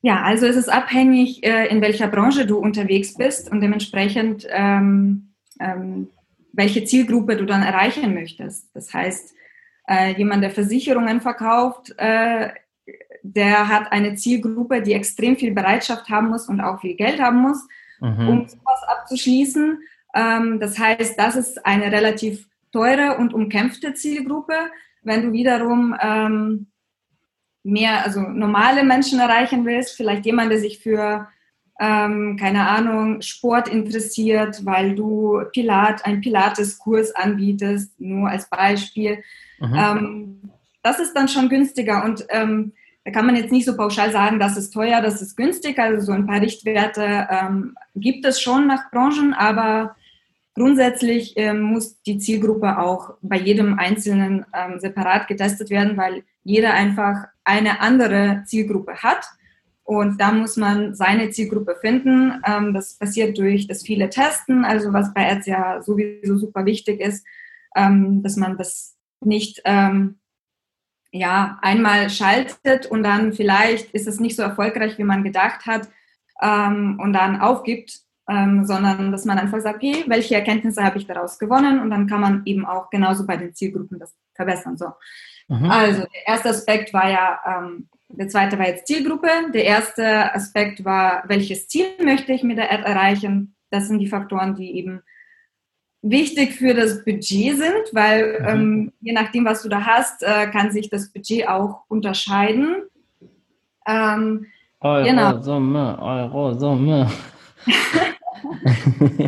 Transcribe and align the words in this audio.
Ja, 0.00 0.22
also 0.22 0.46
es 0.46 0.56
ist 0.56 0.68
abhängig, 0.68 1.44
äh, 1.44 1.66
in 1.66 1.80
welcher 1.80 2.08
Branche 2.08 2.46
du 2.46 2.58
unterwegs 2.58 3.14
bist 3.14 3.50
und 3.50 3.60
dementsprechend, 3.60 4.46
ähm, 4.50 5.34
ähm, 5.58 6.08
welche 6.52 6.84
Zielgruppe 6.84 7.36
du 7.36 7.44
dann 7.44 7.62
erreichen 7.62 8.14
möchtest. 8.14 8.74
Das 8.74 8.94
heißt, 8.94 9.34
äh, 9.88 10.14
jemand, 10.16 10.44
der 10.44 10.50
Versicherungen 10.50 11.20
verkauft, 11.20 11.94
äh, 11.98 12.50
der 13.22 13.68
hat 13.68 13.90
eine 13.90 14.14
Zielgruppe, 14.14 14.82
die 14.82 14.92
extrem 14.92 15.36
viel 15.36 15.52
Bereitschaft 15.52 16.08
haben 16.08 16.28
muss 16.28 16.48
und 16.48 16.60
auch 16.60 16.80
viel 16.80 16.94
Geld 16.94 17.20
haben 17.20 17.42
muss, 17.42 17.66
mhm. 18.00 18.28
um 18.28 18.48
sowas 18.48 18.82
abzuschließen. 18.86 19.80
Ähm, 20.14 20.60
das 20.60 20.78
heißt, 20.78 21.18
das 21.18 21.36
ist 21.36 21.66
eine 21.66 21.90
relativ 21.90 22.48
teure 22.72 23.16
und 23.18 23.34
umkämpfte 23.34 23.94
Zielgruppe. 23.94 24.54
Wenn 25.02 25.22
du 25.22 25.32
wiederum 25.32 25.96
ähm, 26.00 26.68
mehr, 27.62 28.04
also 28.04 28.20
normale 28.20 28.84
Menschen 28.84 29.18
erreichen 29.18 29.64
willst, 29.66 29.96
vielleicht 29.96 30.26
jemand, 30.26 30.50
der 30.50 30.58
sich 30.58 30.78
für, 30.78 31.28
ähm, 31.80 32.36
keine 32.38 32.68
Ahnung, 32.68 33.22
Sport 33.22 33.68
interessiert, 33.68 34.64
weil 34.64 34.94
du 34.94 35.42
Pilat, 35.52 36.04
einen 36.04 36.20
Pilates-Kurs 36.20 37.14
anbietest, 37.14 38.00
nur 38.00 38.28
als 38.28 38.48
Beispiel. 38.48 39.22
Mhm. 39.60 39.74
Ähm, 39.74 40.50
das 40.82 41.00
ist 41.00 41.14
dann 41.14 41.28
schon 41.28 41.48
günstiger 41.48 42.04
und 42.04 42.24
ähm, 42.30 42.72
da 43.08 43.12
kann 43.12 43.24
man 43.24 43.36
jetzt 43.36 43.52
nicht 43.52 43.64
so 43.64 43.74
pauschal 43.74 44.12
sagen, 44.12 44.38
das 44.38 44.58
ist 44.58 44.70
teuer, 44.70 45.00
das 45.00 45.22
ist 45.22 45.34
günstig. 45.34 45.78
Also 45.78 46.04
so 46.04 46.12
ein 46.12 46.26
paar 46.26 46.42
Richtwerte 46.42 47.26
ähm, 47.30 47.74
gibt 47.94 48.26
es 48.26 48.38
schon 48.38 48.66
nach 48.66 48.90
Branchen, 48.90 49.32
aber 49.32 49.96
grundsätzlich 50.54 51.32
ähm, 51.36 51.62
muss 51.62 52.02
die 52.02 52.18
Zielgruppe 52.18 52.78
auch 52.78 53.14
bei 53.22 53.38
jedem 53.38 53.78
Einzelnen 53.78 54.44
ähm, 54.52 54.78
separat 54.78 55.26
getestet 55.26 55.70
werden, 55.70 55.96
weil 55.96 56.22
jeder 56.44 56.74
einfach 56.74 57.28
eine 57.48 57.80
andere 57.80 58.44
Zielgruppe 58.46 59.02
hat. 59.02 59.24
Und 59.82 60.20
da 60.20 60.32
muss 60.32 60.58
man 60.58 60.94
seine 60.94 61.30
Zielgruppe 61.30 61.76
finden. 61.80 62.42
Ähm, 62.46 62.74
das 62.74 62.98
passiert 62.98 63.38
durch 63.38 63.66
das 63.66 63.82
viele 63.82 64.10
Testen, 64.10 64.66
also 64.66 64.92
was 64.92 65.14
bei 65.14 65.32
Ads 65.32 65.46
ja 65.46 65.82
sowieso 65.82 66.36
super 66.36 66.66
wichtig 66.66 67.00
ist, 67.00 67.26
ähm, 67.74 68.22
dass 68.22 68.36
man 68.36 68.58
das 68.58 68.96
nicht 69.24 69.62
ähm, 69.64 70.18
ja, 71.10 71.58
einmal 71.62 72.10
schaltet 72.10 72.84
und 72.84 73.02
dann 73.02 73.32
vielleicht 73.32 73.92
ist 73.92 74.06
es 74.06 74.20
nicht 74.20 74.36
so 74.36 74.42
erfolgreich, 74.42 74.98
wie 74.98 75.04
man 75.04 75.24
gedacht 75.24 75.64
hat 75.64 75.88
und 76.40 77.12
dann 77.14 77.40
aufgibt, 77.40 78.02
sondern 78.26 79.10
dass 79.10 79.24
man 79.24 79.38
einfach 79.38 79.60
sagt, 79.60 79.76
okay, 79.76 80.04
welche 80.06 80.36
Erkenntnisse 80.36 80.84
habe 80.84 80.98
ich 80.98 81.06
daraus 81.06 81.38
gewonnen 81.38 81.80
und 81.80 81.90
dann 81.90 82.06
kann 82.06 82.20
man 82.20 82.42
eben 82.44 82.64
auch 82.64 82.90
genauso 82.90 83.26
bei 83.26 83.36
den 83.36 83.54
Zielgruppen 83.54 83.98
das 83.98 84.14
verbessern. 84.34 84.76
So. 84.76 84.92
Mhm. 85.48 85.70
Also 85.70 86.02
der 86.02 86.26
erste 86.26 86.50
Aspekt 86.50 86.92
war 86.92 87.10
ja, 87.10 87.40
ähm, 87.46 87.88
der 88.08 88.28
zweite 88.28 88.58
war 88.58 88.66
jetzt 88.66 88.86
Zielgruppe. 88.86 89.28
Der 89.52 89.64
erste 89.64 90.34
Aspekt 90.34 90.84
war, 90.84 91.24
welches 91.26 91.68
Ziel 91.68 91.86
möchte 92.02 92.32
ich 92.32 92.42
mit 92.42 92.58
der 92.58 92.72
Ad 92.72 92.84
erreichen? 92.84 93.54
Das 93.70 93.88
sind 93.88 93.98
die 93.98 94.06
Faktoren, 94.06 94.54
die 94.54 94.76
eben 94.76 95.02
wichtig 96.02 96.54
für 96.54 96.74
das 96.74 97.04
Budget 97.04 97.56
sind, 97.56 97.92
weil 97.92 98.40
mhm. 98.40 98.48
ähm, 98.48 98.92
je 99.00 99.12
nachdem, 99.12 99.44
was 99.44 99.62
du 99.62 99.68
da 99.68 99.84
hast, 99.84 100.22
äh, 100.22 100.46
kann 100.50 100.70
sich 100.70 100.88
das 100.90 101.12
Budget 101.12 101.48
auch 101.48 101.84
unterscheiden. 101.88 102.82
Ähm, 103.86 104.46
Euro 104.80 105.04
genau. 105.04 105.40
Summe, 105.40 105.98
Euro 106.00 106.54
Summe. 106.54 107.10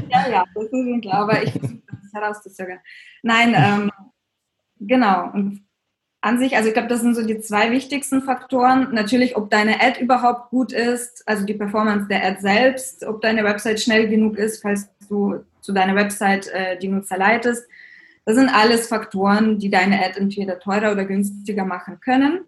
ja, 0.09 0.29
ja, 0.31 0.45
das 0.55 0.65
ist 0.65 0.71
schon 0.71 1.01
klar, 1.01 1.23
aber 1.23 1.43
ich 1.43 1.51
versuche 1.51 1.83
das 1.87 2.13
herauszuzögern. 2.13 2.79
Nein, 3.23 3.55
ähm, 3.57 3.91
genau. 4.79 5.31
Und 5.33 5.65
an 6.23 6.39
sich, 6.39 6.57
also 6.57 6.69
ich 6.69 6.75
glaube, 6.75 6.89
das 6.89 7.01
sind 7.01 7.15
so 7.15 7.27
die 7.27 7.41
zwei 7.41 7.71
wichtigsten 7.71 8.23
Faktoren. 8.23 8.89
Natürlich, 8.93 9.37
ob 9.37 9.51
deine 9.51 9.81
Ad 9.81 10.01
überhaupt 10.01 10.51
gut 10.51 10.73
ist, 10.73 11.27
also 11.27 11.47
die 11.47 11.55
Performance 11.55 12.09
der 12.09 12.25
Ad 12.25 12.41
selbst, 12.41 13.05
ob 13.05 13.23
deine 13.23 13.43
Website 13.45 13.81
schnell 13.81 14.09
genug 14.09 14.37
ist, 14.37 14.61
falls 14.61 14.89
du 15.09 15.41
zu 15.61 15.73
deiner 15.73 15.95
Website 15.95 16.49
äh, 16.49 16.79
die 16.79 16.89
Nutzer 16.89 17.17
leitest. 17.17 17.67
Das 18.27 18.35
sind 18.35 18.51
alles 18.51 18.87
Faktoren, 18.87 19.59
die 19.59 19.71
deine 19.71 20.05
Ad 20.05 20.21
entweder 20.21 20.59
teurer 20.59 20.93
oder 20.93 21.05
günstiger 21.05 21.65
machen 21.65 22.01
können. 22.01 22.41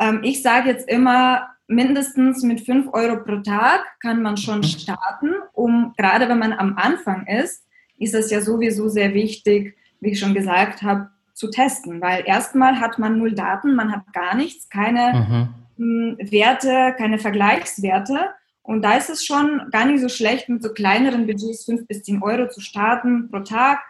Ähm, 0.00 0.20
ich 0.22 0.42
sage 0.42 0.70
jetzt 0.70 0.88
immer, 0.88 1.48
mindestens 1.66 2.42
mit 2.42 2.60
5 2.60 2.88
Euro 2.92 3.22
pro 3.22 3.36
Tag 3.38 3.80
kann 4.00 4.22
man 4.22 4.36
schon 4.36 4.58
mhm. 4.58 4.64
starten, 4.64 5.30
um 5.52 5.92
gerade 5.96 6.28
wenn 6.28 6.38
man 6.38 6.52
am 6.52 6.76
Anfang 6.76 7.26
ist, 7.26 7.66
ist 7.98 8.14
es 8.14 8.30
ja 8.30 8.40
sowieso 8.40 8.88
sehr 8.88 9.14
wichtig, 9.14 9.76
wie 10.00 10.10
ich 10.10 10.18
schon 10.18 10.34
gesagt 10.34 10.82
habe, 10.82 11.08
zu 11.42 11.50
testen, 11.50 12.00
weil 12.00 12.22
erstmal 12.24 12.78
hat 12.78 13.00
man 13.00 13.18
null 13.18 13.34
Daten, 13.34 13.74
man 13.74 13.90
hat 13.90 14.12
gar 14.12 14.36
nichts, 14.36 14.68
keine 14.68 15.52
mhm. 15.76 16.16
Werte, 16.20 16.94
keine 16.96 17.18
Vergleichswerte 17.18 18.30
und 18.62 18.82
da 18.82 18.96
ist 18.96 19.10
es 19.10 19.24
schon 19.24 19.68
gar 19.72 19.84
nicht 19.86 20.00
so 20.00 20.08
schlecht, 20.08 20.48
mit 20.48 20.62
so 20.62 20.72
kleineren 20.72 21.26
Budgets 21.26 21.64
5 21.64 21.86
bis 21.88 22.04
10 22.04 22.22
Euro 22.22 22.48
zu 22.48 22.60
starten 22.60 23.28
pro 23.28 23.40
Tag, 23.40 23.80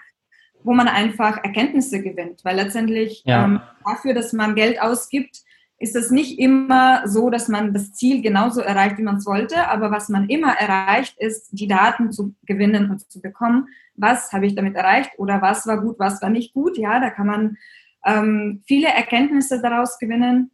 wo 0.64 0.72
man 0.72 0.88
einfach 0.88 1.44
Erkenntnisse 1.44 2.02
gewinnt. 2.02 2.40
Weil 2.42 2.56
letztendlich 2.56 3.22
ja. 3.26 3.44
ähm, 3.44 3.60
dafür, 3.84 4.14
dass 4.14 4.32
man 4.32 4.54
Geld 4.54 4.80
ausgibt, 4.80 5.42
ist 5.82 5.96
es 5.96 6.12
nicht 6.12 6.38
immer 6.38 7.06
so, 7.08 7.28
dass 7.28 7.48
man 7.48 7.74
das 7.74 7.92
Ziel 7.92 8.22
genauso 8.22 8.60
erreicht, 8.60 8.98
wie 8.98 9.02
man 9.02 9.16
es 9.16 9.26
wollte. 9.26 9.68
Aber 9.68 9.90
was 9.90 10.08
man 10.08 10.28
immer 10.28 10.52
erreicht, 10.52 11.18
ist, 11.18 11.48
die 11.50 11.66
Daten 11.66 12.12
zu 12.12 12.34
gewinnen 12.46 12.90
und 12.90 13.10
zu 13.10 13.20
bekommen. 13.20 13.66
Was 13.96 14.32
habe 14.32 14.46
ich 14.46 14.54
damit 14.54 14.76
erreicht 14.76 15.10
oder 15.18 15.42
was 15.42 15.66
war 15.66 15.80
gut, 15.80 15.98
was 15.98 16.22
war 16.22 16.30
nicht 16.30 16.54
gut? 16.54 16.78
Ja, 16.78 17.00
da 17.00 17.10
kann 17.10 17.26
man 17.26 17.56
ähm, 18.04 18.62
viele 18.64 18.88
Erkenntnisse 18.88 19.60
daraus 19.60 19.98
gewinnen, 19.98 20.52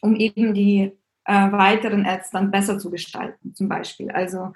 um 0.00 0.16
eben 0.16 0.54
die 0.54 0.92
äh, 1.26 1.52
weiteren 1.52 2.06
Ads 2.06 2.30
dann 2.30 2.50
besser 2.50 2.78
zu 2.78 2.90
gestalten, 2.90 3.54
zum 3.54 3.68
Beispiel. 3.68 4.10
Also 4.10 4.54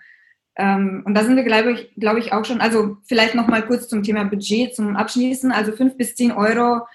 ähm, 0.56 1.02
und 1.04 1.14
da 1.14 1.24
sind 1.24 1.36
wir, 1.36 1.44
glaube 1.44 1.72
ich, 1.72 1.94
glaube 1.96 2.20
ich, 2.20 2.32
auch 2.32 2.46
schon, 2.46 2.62
also 2.62 2.96
vielleicht 3.04 3.34
noch 3.34 3.48
mal 3.48 3.66
kurz 3.66 3.86
zum 3.86 4.02
Thema 4.02 4.24
Budget 4.24 4.74
zum 4.74 4.96
Abschließen. 4.96 5.52
Also 5.52 5.72
fünf 5.72 5.98
bis 5.98 6.14
zehn 6.14 6.32
Euro 6.32 6.86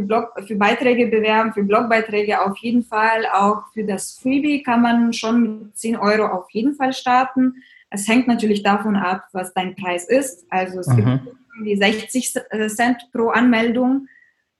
für, 0.00 0.06
Blog, 0.06 0.32
für 0.46 0.56
Beiträge 0.56 1.06
bewerben, 1.06 1.52
für 1.52 1.62
Blogbeiträge 1.62 2.40
auf 2.40 2.56
jeden 2.58 2.82
Fall. 2.82 3.26
Auch 3.32 3.64
für 3.72 3.84
das 3.84 4.18
Freebie 4.18 4.62
kann 4.62 4.82
man 4.82 5.12
schon 5.12 5.42
mit 5.42 5.76
10 5.76 5.96
Euro 5.96 6.26
auf 6.26 6.50
jeden 6.50 6.74
Fall 6.74 6.92
starten. 6.92 7.62
Es 7.90 8.08
hängt 8.08 8.28
natürlich 8.28 8.62
davon 8.62 8.96
ab, 8.96 9.24
was 9.32 9.52
dein 9.52 9.74
Preis 9.74 10.08
ist. 10.08 10.46
Also 10.50 10.80
es 10.80 10.86
mhm. 10.88 10.96
gibt 10.96 11.36
die 11.64 11.76
60 11.76 12.32
Cent 12.68 13.08
pro 13.12 13.28
Anmeldung 13.28 14.06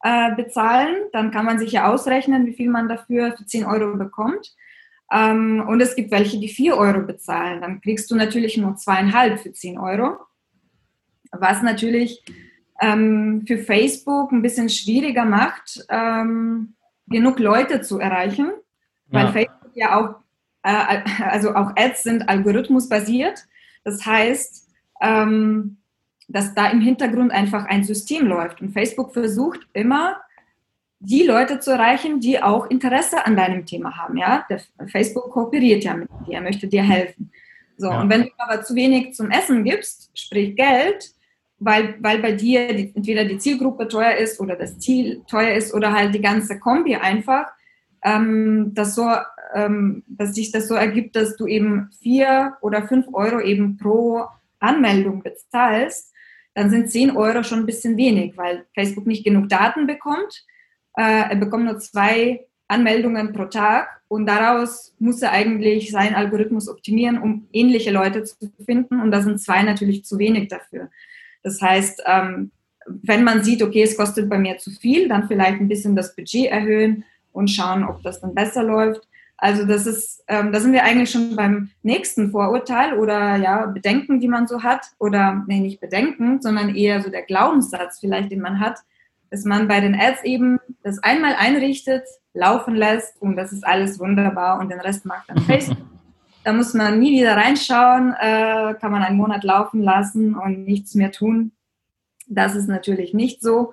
äh, 0.03 0.35
bezahlen. 0.35 0.97
Dann 1.13 1.31
kann 1.31 1.45
man 1.45 1.59
sich 1.59 1.73
ja 1.73 1.91
ausrechnen, 1.91 2.47
wie 2.47 2.55
viel 2.55 2.69
man 2.69 2.89
dafür 2.89 3.37
für 3.37 3.47
10 3.47 3.65
Euro 3.65 3.97
bekommt. 3.97 4.55
Ähm, 5.13 5.65
und 5.67 5.81
es 5.81 5.95
gibt 5.97 6.11
welche, 6.11 6.39
die 6.39 6.49
4 6.49 6.77
Euro 6.77 7.01
bezahlen. 7.01 7.61
Dann 7.61 7.81
kriegst 7.81 8.11
du 8.11 8.17
natürlich 8.17 8.57
nur 8.57 8.77
zweieinhalb 8.77 9.41
für 9.41 9.53
10 9.53 9.79
Euro. 9.79 10.19
Was 11.33 11.63
natürlich 11.63 12.25
ähm, 12.81 13.45
für 13.47 13.59
Facebook 13.59 14.33
ein 14.33 14.43
bisschen 14.43 14.69
schwieriger 14.69 15.25
macht, 15.25 15.85
ähm, 15.89 16.75
genug 17.07 17.39
Leute 17.39 17.81
zu 17.81 17.99
erreichen, 17.99 18.51
weil 19.09 19.27
ja. 19.27 19.33
Facebook 19.33 19.71
ja 19.75 20.01
auch, 20.01 20.15
äh, 20.63 21.01
also 21.25 21.55
auch 21.55 21.73
Ads 21.77 22.03
sind 22.03 22.29
algorithmusbasiert. 22.29 23.47
Das 23.85 24.05
heißt, 24.05 24.69
ähm, 25.01 25.79
dass 26.29 26.55
da 26.55 26.71
im 26.71 26.81
Hintergrund 26.81 27.33
einfach 27.33 27.67
ein 27.67 27.85
System 27.85 28.27
läuft. 28.27 28.63
Und 28.63 28.73
Facebook 28.73 29.13
versucht 29.13 29.67
immer, 29.73 30.17
die 31.01 31.23
Leute 31.23 31.61
zu 31.61 31.73
erreichen, 31.73 32.21
die 32.21 32.43
auch 32.43 32.71
Interesse 32.71 33.25
an 33.25 33.37
deinem 33.37 33.67
Thema 33.67 33.97
haben. 33.97 34.17
Ja? 34.17 34.47
Der 34.49 34.61
Facebook 34.87 35.31
kooperiert 35.31 35.83
ja 35.83 35.95
mit 35.95 36.09
dir, 36.27 36.41
möchte 36.41 36.69
dir 36.69 36.83
helfen. 36.83 37.33
So, 37.79 37.89
ja. 37.89 38.03
und 38.03 38.11
wenn 38.11 38.25
du 38.25 38.31
aber 38.37 38.63
zu 38.63 38.75
wenig 38.75 39.15
zum 39.15 39.31
Essen 39.31 39.65
gibst, 39.65 40.11
sprich 40.15 40.55
Geld, 40.55 41.13
weil, 41.61 41.95
weil 42.01 42.19
bei 42.21 42.33
dir 42.33 42.75
die, 42.75 42.93
entweder 42.95 43.25
die 43.25 43.39
Zielgruppe 43.39 43.87
teuer 43.87 44.17
ist 44.17 44.41
oder 44.41 44.57
das 44.57 44.79
Ziel 44.79 45.23
teuer 45.29 45.55
ist 45.55 45.73
oder 45.75 45.93
halt 45.93 46.15
die 46.15 46.23
ganze 46.23 46.59
Kombi 46.59 46.97
einfach, 46.97 47.47
ähm, 48.03 48.73
dass, 48.75 48.95
so, 48.95 49.07
ähm, 49.55 50.03
dass 50.09 50.35
sich 50.35 50.51
das 50.51 50.67
so 50.69 50.75
ergibt, 50.75 51.15
dass 51.15 51.37
du 51.37 51.47
eben 51.47 51.91
vier 52.01 52.57
oder 52.63 52.89
fünf 52.89 53.07
Euro 53.13 53.41
eben 53.41 53.77
pro 53.77 54.25
Anmeldung 54.59 55.23
bezahlst, 55.23 56.13
dann 56.55 56.71
sind 56.71 56.91
10 56.91 57.17
Euro 57.17 57.43
schon 57.43 57.61
ein 57.61 57.67
bisschen 57.67 57.97
wenig, 57.97 58.37
weil 58.37 58.65
Facebook 58.75 59.07
nicht 59.07 59.25
genug 59.25 59.49
Daten 59.49 59.87
bekommt. 59.87 60.45
Äh, 60.97 61.31
er 61.31 61.37
bekommt 61.37 61.65
nur 61.67 61.79
zwei 61.79 62.47
Anmeldungen 62.69 63.33
pro 63.33 63.45
Tag 63.47 64.01
und 64.09 64.27
daraus 64.27 64.95
muss 64.99 65.23
er 65.23 65.33
eigentlich 65.33 65.91
seinen 65.91 66.15
Algorithmus 66.15 66.69
optimieren, 66.69 67.19
um 67.19 67.49
ähnliche 67.53 67.91
Leute 67.91 68.25
zu 68.25 68.37
finden. 68.65 69.01
Und 69.01 69.11
da 69.11 69.23
sind 69.23 69.41
zwei 69.41 69.63
natürlich 69.63 70.05
zu 70.05 70.19
wenig 70.19 70.49
dafür. 70.49 70.89
Das 71.43 71.61
heißt, 71.61 72.03
ähm, 72.07 72.51
wenn 72.87 73.25
man 73.25 73.45
sieht, 73.45 73.63
okay, 73.63 73.83
es 73.83 73.97
kostet 73.97 74.29
bei 74.29 74.39
mir 74.39 74.59
zu 74.59 74.71
viel, 74.71 75.09
dann 75.09 75.29
vielleicht 75.29 75.61
ein 75.61 75.69
bisschen 75.69 75.97
das 75.97 76.15
Budget 76.15 76.51
erhöhen 76.51 77.05
und 77.33 77.49
schauen, 77.49 77.85
ob 77.85 78.03
das 78.03 78.21
dann 78.21 78.35
besser 78.35 78.63
läuft. 78.63 79.07
Also 79.37 79.65
das 79.65 79.87
ist, 79.87 80.23
ähm, 80.29 80.53
da 80.53 80.61
sind 80.61 80.73
wir 80.73 80.85
eigentlich 80.85 81.11
schon 81.11 81.35
beim 81.35 81.71
nächsten 81.83 82.31
Vorurteil 82.31 82.99
oder 82.99 83.37
ja, 83.37 83.67
Bedenken, 83.67 84.21
die 84.21 84.29
man 84.29 84.47
so 84.47 84.63
hat. 84.63 84.87
Oder 84.99 85.45
nee, 85.47 85.61
nicht 85.61 85.81
Bedenken, 85.81 86.43
sondern 86.43 86.75
eher 86.75 87.01
so 87.03 87.11
der 87.11 87.23
Glaubenssatz 87.23 88.01
vielleicht, 88.01 88.31
den 88.31 88.41
man 88.41 88.61
hat, 88.61 88.81
dass 89.31 89.45
man 89.45 89.67
bei 89.67 89.81
den 89.81 89.99
Ads 89.99 90.25
eben 90.25 90.59
das 90.83 90.99
einmal 91.03 91.35
einrichtet, 91.39 92.05
laufen 92.35 92.75
lässt 92.75 93.21
und 93.21 93.37
das 93.37 93.53
ist 93.53 93.67
alles 93.67 93.99
wunderbar 93.99 94.61
und 94.61 94.71
den 94.71 94.81
Rest 94.81 95.07
macht 95.07 95.31
dann 95.31 95.39
Facebook. 95.47 95.79
Da 96.45 96.53
muss 96.53 96.75
man 96.75 96.99
nie 96.99 97.21
wieder 97.21 97.37
reinschauen, 97.37 98.15
äh, 98.19 98.75
kann 98.81 98.93
man 98.93 99.03
einen 99.03 99.17
Monat 99.17 99.45
laufen 99.45 99.83
lassen 99.83 100.35
und 100.35 100.65
nichts 100.65 100.95
mehr 100.95 101.13
tun. 101.13 101.53
Das 102.27 102.55
ist 102.55 102.69
natürlich 102.69 103.15
nicht 103.15 103.43
so, 103.43 103.73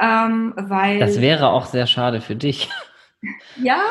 ähm, 0.00 0.54
weil... 0.56 0.98
Das 0.98 1.20
wäre 1.20 1.48
auch 1.48 1.66
sehr 1.66 1.86
schade 1.86 2.20
für 2.20 2.36
dich. 2.36 2.68
Ja, 3.60 3.82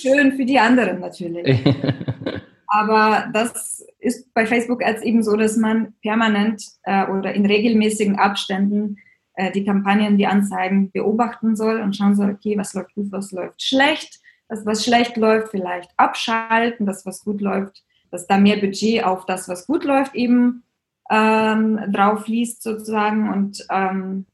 schön 0.00 0.36
für 0.36 0.44
die 0.44 0.60
anderen 0.60 1.00
natürlich. 1.00 1.60
Aber 2.68 3.28
das 3.32 3.84
ist 3.98 4.32
bei 4.34 4.46
Facebook 4.46 4.84
Ads 4.84 5.02
eben 5.02 5.22
so, 5.22 5.36
dass 5.36 5.56
man 5.56 5.94
permanent 6.02 6.62
äh, 6.84 7.06
oder 7.06 7.34
in 7.34 7.46
regelmäßigen 7.46 8.16
Abständen 8.16 8.98
äh, 9.34 9.50
die 9.50 9.64
Kampagnen, 9.64 10.18
die 10.18 10.26
Anzeigen 10.26 10.92
beobachten 10.92 11.56
soll 11.56 11.80
und 11.80 11.96
schauen 11.96 12.14
soll, 12.14 12.30
okay, 12.30 12.58
was 12.58 12.74
läuft 12.74 12.94
gut, 12.94 13.10
was 13.10 13.32
läuft 13.32 13.62
schlecht. 13.62 14.20
Das, 14.48 14.64
was 14.64 14.84
schlecht 14.84 15.16
läuft, 15.16 15.50
vielleicht 15.50 15.90
abschalten, 15.96 16.86
das, 16.86 17.04
was 17.04 17.24
gut 17.24 17.40
läuft, 17.40 17.84
dass 18.10 18.26
da 18.26 18.38
mehr 18.38 18.56
Budget 18.56 19.04
auf 19.04 19.26
das, 19.26 19.48
was 19.48 19.66
gut 19.66 19.84
läuft, 19.84 20.14
eben 20.14 20.64
ähm, 21.10 21.80
drauf 21.92 22.24
fließt 22.24 22.62
sozusagen. 22.62 23.30
Und 23.30 23.66
ähm, 23.70 24.26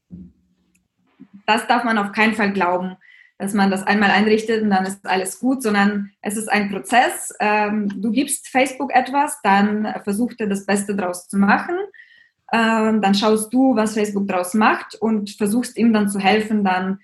das 1.45 1.67
darf 1.67 1.83
man 1.83 1.97
auf 1.97 2.11
keinen 2.11 2.33
Fall 2.33 2.53
glauben, 2.53 2.95
dass 3.37 3.53
man 3.53 3.69
das 3.69 3.83
einmal 3.83 4.11
einrichtet 4.11 4.63
und 4.63 4.69
dann 4.69 4.85
ist 4.85 5.05
alles 5.05 5.39
gut, 5.39 5.61
sondern 5.61 6.11
es 6.21 6.37
ist 6.37 6.49
ein 6.49 6.69
Prozess. 6.69 7.33
Ähm, 7.39 8.01
du 8.01 8.11
gibst 8.11 8.47
Facebook 8.47 8.93
etwas, 8.93 9.39
dann 9.43 9.93
versucht 10.03 10.39
er 10.39 10.47
das 10.47 10.65
Beste 10.65 10.95
draus 10.95 11.27
zu 11.27 11.37
machen. 11.37 11.75
Ähm, 12.53 13.01
dann 13.01 13.15
schaust 13.15 13.53
du, 13.53 13.75
was 13.75 13.95
Facebook 13.95 14.27
draus 14.27 14.53
macht 14.53 14.95
und 14.95 15.31
versuchst 15.31 15.77
ihm 15.77 15.91
dann 15.91 16.09
zu 16.09 16.19
helfen, 16.19 16.63
dann 16.63 16.99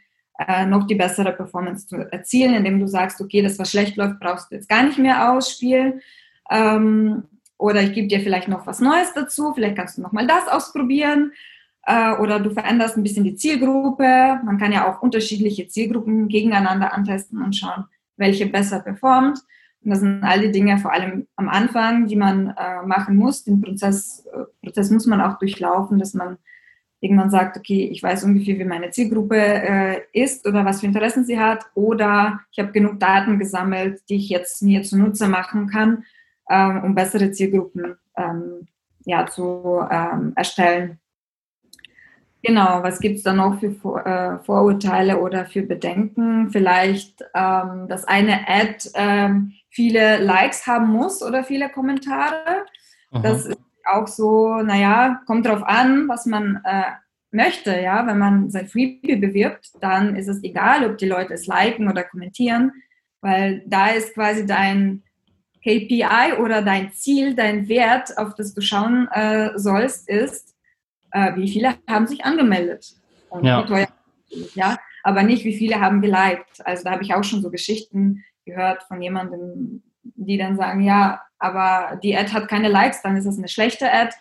äh, 0.48 0.66
noch 0.66 0.88
die 0.88 0.96
bessere 0.96 1.32
Performance 1.34 1.88
zu 1.88 1.98
erzielen, 1.98 2.54
indem 2.56 2.80
du 2.80 2.88
sagst, 2.88 3.22
okay, 3.22 3.42
das, 3.42 3.60
was 3.60 3.72
schlecht 3.72 3.98
läuft, 3.98 4.20
brauchst 4.20 4.52
du 4.52 4.56
jetzt 4.56 4.70
gar 4.70 4.84
nicht 4.84 4.98
mehr 4.98 5.32
ausspielen. 5.32 6.02
Ähm, 6.50 7.24
oder 7.58 7.82
ich 7.84 7.94
gebe 7.94 8.08
dir 8.08 8.22
vielleicht 8.22 8.48
noch 8.48 8.66
was 8.66 8.80
Neues 8.80 9.14
dazu, 9.14 9.54
vielleicht 9.54 9.76
kannst 9.76 9.98
du 9.98 10.02
nochmal 10.02 10.26
das 10.26 10.48
ausprobieren 10.48 11.32
äh, 11.86 12.14
oder 12.14 12.40
du 12.40 12.50
veränderst 12.52 12.98
ein 12.98 13.04
bisschen 13.04 13.24
die 13.24 13.36
Zielgruppe. 13.36 14.40
Man 14.44 14.58
kann 14.58 14.72
ja 14.72 14.90
auch 14.90 15.02
unterschiedliche 15.02 15.68
Zielgruppen 15.68 16.28
gegeneinander 16.28 16.94
antesten 16.94 17.42
und 17.42 17.56
schauen, 17.56 17.86
welche 18.18 18.48
besser 18.48 18.80
performt. 18.80 19.40
Und 19.84 19.90
das 19.92 20.00
sind 20.00 20.24
all 20.24 20.42
die 20.42 20.52
Dinge, 20.52 20.78
vor 20.78 20.92
allem 20.94 21.28
am 21.36 21.50
Anfang, 21.50 22.08
die 22.08 22.16
man 22.16 22.56
äh, 22.56 22.86
machen 22.86 23.16
muss. 23.16 23.44
Den 23.44 23.62
Prozess, 23.62 24.26
äh, 24.28 24.44
Prozess 24.64 24.92
muss 24.92 25.08
man 25.08 25.22
auch 25.22 25.40
durchlaufen, 25.40 25.98
dass 25.98 26.14
man 26.14 26.38
irgendwann 27.02 27.32
sagt, 27.32 27.58
okay, 27.58 27.90
ich 27.92 28.02
weiß 28.02 28.24
ungefähr, 28.24 28.58
wie 28.60 28.64
meine 28.64 28.92
Zielgruppe 28.92 29.38
äh, 29.38 30.02
ist 30.14 30.48
oder 30.48 30.64
was 30.64 30.80
für 30.80 30.86
Interessen 30.86 31.26
sie 31.26 31.40
hat. 31.40 31.66
Oder 31.74 32.40
ich 32.52 32.60
habe 32.60 32.72
genug 32.72 33.00
Daten 33.00 33.40
gesammelt, 33.40 34.02
die 34.08 34.18
ich 34.18 34.30
jetzt 34.30 34.62
mir 34.62 34.84
zunutze 34.84 35.28
machen 35.28 35.68
kann, 35.68 36.06
ähm, 36.50 36.84
um 36.84 36.96
bessere 36.96 37.32
Zielgruppen 37.32 37.98
ähm, 38.16 38.68
ja, 39.04 39.26
zu 39.26 39.82
ähm, 39.90 40.34
erstellen. 40.36 41.00
Genau, 42.44 42.82
was 42.82 43.00
gibt 43.00 43.18
es 43.18 43.24
da 43.24 43.34
noch 43.34 43.60
für 43.60 43.72
Vor 43.72 44.06
äh, 44.06 44.40
Vorurteile 44.44 45.20
oder 45.20 45.46
für 45.46 45.64
Bedenken? 45.64 46.50
Vielleicht, 46.52 47.24
ähm, 47.36 47.88
dass 47.88 48.06
eine 48.06 48.48
Ad 48.48 48.90
ähm, 48.96 49.54
viele 49.70 50.18
Likes 50.18 50.66
haben 50.66 50.88
muss 50.88 51.22
oder 51.24 51.44
viele 51.44 51.70
Kommentare. 51.70 52.66
Aha. 53.12 53.22
Das 53.22 53.46
ist 53.46 53.58
auch 53.86 54.08
so, 54.08 54.58
naja, 54.58 55.22
kommt 55.26 55.46
drauf 55.46 55.64
an, 55.64 56.08
was 56.08 56.26
man 56.26 56.62
äh, 56.64 56.84
möchte. 57.32 57.80
Ja, 57.80 58.06
wenn 58.08 58.18
man 58.18 58.50
sein 58.50 58.68
Freebie 58.68 59.16
bewirbt, 59.16 59.72
dann 59.80 60.16
ist 60.16 60.28
es 60.28 60.44
egal, 60.44 60.90
ob 60.90 60.98
die 60.98 61.08
Leute 61.08 61.34
es 61.34 61.48
liken 61.48 61.90
oder 61.90 62.04
kommentieren, 62.04 62.72
weil 63.22 63.64
da 63.66 63.90
ist 63.90 64.14
quasi 64.14 64.46
dein 64.46 65.04
KPI 65.64 66.34
oder 66.40 66.62
dein 66.62 66.92
Ziel, 66.92 67.36
dein 67.36 67.68
Wert, 67.68 68.18
auf 68.18 68.36
das 68.36 68.54
du 68.54 68.62
schauen 68.62 69.08
äh, 69.12 69.52
sollst, 69.56 70.10
ist, 70.10 70.56
äh, 71.12 71.36
wie 71.36 71.50
viele 71.50 71.76
haben 71.88 72.08
sich 72.08 72.26
angemeldet. 72.26 72.96
Und 73.30 73.46
ja. 73.46 73.62
Teuer, 73.64 73.88
ja, 74.56 74.78
aber 75.04 75.24
nicht, 75.24 75.46
wie 75.46 75.56
viele 75.56 75.80
haben 75.80 76.02
geliked. 76.02 76.66
Also 76.66 76.84
da 76.84 76.92
habe 76.92 77.04
ich 77.04 77.14
auch 77.14 77.24
schon 77.24 77.42
so 77.42 77.52
Geschichten 77.52 78.24
gehört 78.46 78.84
von 78.84 79.02
jemandem, 79.02 79.84
die 80.04 80.38
dann 80.38 80.58
sagen, 80.58 80.82
ja, 80.82 81.22
aber 81.42 81.98
die 81.98 82.16
Ad 82.16 82.32
hat 82.32 82.48
keine 82.48 82.70
Likes, 82.70 83.02
dann 83.02 83.18
ist 83.18 83.26
es 83.26 83.38
eine 83.38 83.48
schlechte 83.48 83.92
Ad. 83.92 84.14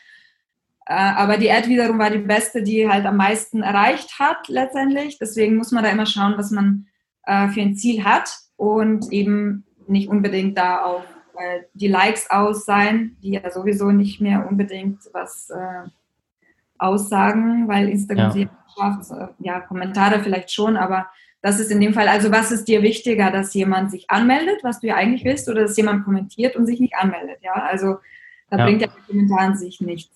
Äh, 0.86 0.94
aber 0.94 1.36
die 1.36 1.50
Ad 1.50 1.68
wiederum 1.68 1.98
war 1.98 2.10
die 2.10 2.18
beste, 2.18 2.62
die 2.62 2.88
halt 2.88 3.06
am 3.06 3.16
meisten 3.16 3.62
erreicht 3.62 4.18
hat 4.18 4.48
letztendlich. 4.48 5.18
Deswegen 5.18 5.56
muss 5.56 5.70
man 5.70 5.84
da 5.84 5.90
immer 5.90 6.06
schauen, 6.06 6.34
was 6.36 6.50
man 6.50 6.86
äh, 7.26 7.48
für 7.48 7.60
ein 7.60 7.76
Ziel 7.76 8.04
hat 8.04 8.30
und 8.56 9.12
eben 9.12 9.64
nicht 9.86 10.08
unbedingt 10.08 10.56
da 10.58 10.82
auf 10.82 11.04
äh, 11.38 11.60
die 11.74 11.88
Likes 11.88 12.30
aus 12.30 12.64
sein, 12.64 13.16
die 13.22 13.32
ja 13.32 13.50
sowieso 13.50 13.90
nicht 13.90 14.20
mehr 14.20 14.48
unbedingt 14.48 15.00
was 15.12 15.50
Aussagen, 16.78 17.68
weil 17.68 17.90
Instagram 17.90 18.48
ja. 18.78 19.34
ja, 19.38 19.60
Kommentare 19.60 20.20
vielleicht 20.20 20.50
schon, 20.50 20.78
aber 20.78 21.06
das 21.42 21.58
ist 21.58 21.70
in 21.70 21.80
dem 21.80 21.94
Fall, 21.94 22.08
also 22.08 22.30
was 22.30 22.50
ist 22.50 22.68
dir 22.68 22.82
wichtiger, 22.82 23.30
dass 23.30 23.54
jemand 23.54 23.90
sich 23.90 24.10
anmeldet, 24.10 24.58
was 24.62 24.80
du 24.80 24.88
ja 24.88 24.96
eigentlich 24.96 25.24
willst, 25.24 25.48
oder 25.48 25.62
dass 25.62 25.76
jemand 25.76 26.04
kommentiert 26.04 26.56
und 26.56 26.66
sich 26.66 26.80
nicht 26.80 26.94
anmeldet, 26.94 27.38
ja, 27.42 27.54
also 27.54 27.96
da 28.50 28.58
ja. 28.58 28.64
bringt 28.64 28.82
der 28.82 28.90
Kommentar 29.06 29.40
an 29.40 29.56
sich 29.56 29.80
nichts. 29.80 30.10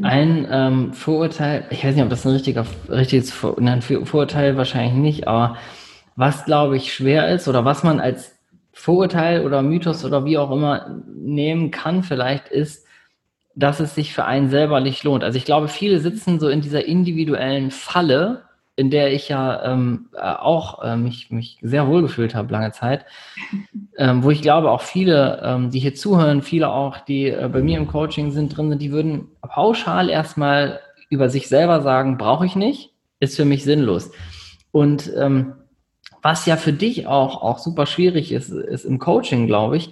Ein 0.00 0.46
ähm, 0.50 0.92
Vorurteil, 0.92 1.66
ich 1.70 1.84
weiß 1.84 1.94
nicht, 1.94 2.02
ob 2.02 2.10
das 2.10 2.24
ein 2.24 2.32
richtiger, 2.32 2.64
richtiges 2.88 3.30
Vor 3.30 3.56
nein, 3.60 3.82
Vorurteil 3.82 4.56
wahrscheinlich 4.56 4.94
nicht, 4.94 5.28
aber 5.28 5.56
was 6.16 6.44
glaube 6.44 6.76
ich 6.76 6.94
schwer 6.94 7.28
ist 7.28 7.48
oder 7.48 7.64
was 7.64 7.82
man 7.82 8.00
als 8.00 8.38
Vorurteil 8.72 9.44
oder 9.44 9.62
Mythos 9.62 10.04
oder 10.04 10.24
wie 10.24 10.38
auch 10.38 10.50
immer 10.50 11.02
nehmen 11.06 11.70
kann, 11.70 12.02
vielleicht 12.02 12.48
ist, 12.48 12.86
dass 13.54 13.80
es 13.80 13.94
sich 13.94 14.14
für 14.14 14.24
einen 14.24 14.48
selber 14.48 14.80
nicht 14.80 15.04
lohnt. 15.04 15.24
Also 15.24 15.36
ich 15.36 15.44
glaube, 15.44 15.68
viele 15.68 16.00
sitzen 16.00 16.40
so 16.40 16.48
in 16.48 16.62
dieser 16.62 16.86
individuellen 16.86 17.70
Falle, 17.70 18.44
in 18.76 18.90
der 18.90 19.12
ich 19.12 19.28
ja 19.28 19.72
ähm, 19.72 20.08
äh, 20.14 20.20
auch 20.20 20.82
äh, 20.82 20.96
mich, 20.96 21.30
mich 21.30 21.58
sehr 21.62 21.86
wohl 21.88 22.02
gefühlt 22.02 22.34
habe 22.34 22.52
lange 22.52 22.72
Zeit, 22.72 23.04
ähm, 23.98 24.22
wo 24.22 24.30
ich 24.30 24.42
glaube 24.42 24.70
auch 24.70 24.80
viele, 24.80 25.42
ähm, 25.44 25.70
die 25.70 25.78
hier 25.78 25.94
zuhören, 25.94 26.42
viele 26.42 26.70
auch, 26.70 26.98
die 26.98 27.28
äh, 27.28 27.48
bei 27.52 27.60
mir 27.60 27.76
im 27.76 27.86
Coaching 27.86 28.30
sind 28.30 28.56
drin 28.56 28.70
sind, 28.70 28.80
die 28.80 28.92
würden 28.92 29.28
pauschal 29.42 30.08
erstmal 30.08 30.80
über 31.10 31.28
sich 31.28 31.48
selber 31.48 31.82
sagen, 31.82 32.16
brauche 32.16 32.46
ich 32.46 32.56
nicht, 32.56 32.94
ist 33.20 33.36
für 33.36 33.44
mich 33.44 33.64
sinnlos. 33.64 34.10
Und 34.70 35.12
ähm, 35.16 35.52
was 36.22 36.46
ja 36.46 36.56
für 36.56 36.72
dich 36.72 37.06
auch, 37.06 37.42
auch 37.42 37.58
super 37.58 37.84
schwierig 37.84 38.32
ist, 38.32 38.48
ist 38.50 38.84
im 38.84 38.98
Coaching, 38.98 39.46
glaube 39.46 39.76
ich, 39.76 39.90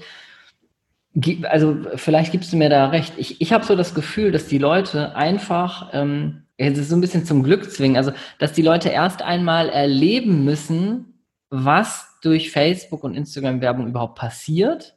also 1.42 1.76
vielleicht 1.96 2.30
gibst 2.32 2.52
du 2.52 2.56
mir 2.56 2.70
da 2.70 2.86
recht. 2.86 3.14
Ich, 3.16 3.40
ich 3.40 3.52
habe 3.52 3.64
so 3.64 3.74
das 3.74 3.94
Gefühl, 3.94 4.30
dass 4.30 4.46
die 4.46 4.58
Leute 4.58 5.16
einfach 5.16 5.90
ähm, 5.92 6.44
es 6.68 6.78
ist 6.78 6.90
so 6.90 6.96
ein 6.96 7.00
bisschen 7.00 7.24
zum 7.24 7.42
Glück 7.42 7.70
zwingen, 7.70 7.96
also 7.96 8.12
dass 8.38 8.52
die 8.52 8.62
Leute 8.62 8.90
erst 8.90 9.22
einmal 9.22 9.70
erleben 9.70 10.44
müssen, 10.44 11.24
was 11.48 12.18
durch 12.22 12.50
Facebook 12.50 13.02
und 13.02 13.14
Instagram 13.14 13.60
Werbung 13.60 13.88
überhaupt 13.88 14.18
passiert, 14.18 14.96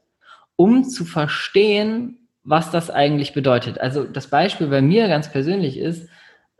um 0.55 0.83
zu 0.83 1.05
verstehen, 1.05 2.27
was 2.43 2.69
das 2.69 2.89
eigentlich 2.89 3.33
bedeutet. 3.33 3.79
Also 3.79 4.03
das 4.03 4.27
Beispiel 4.27 4.67
bei 4.67 4.81
mir 4.81 5.07
ganz 5.07 5.31
persönlich 5.31 5.77
ist, 5.77 6.09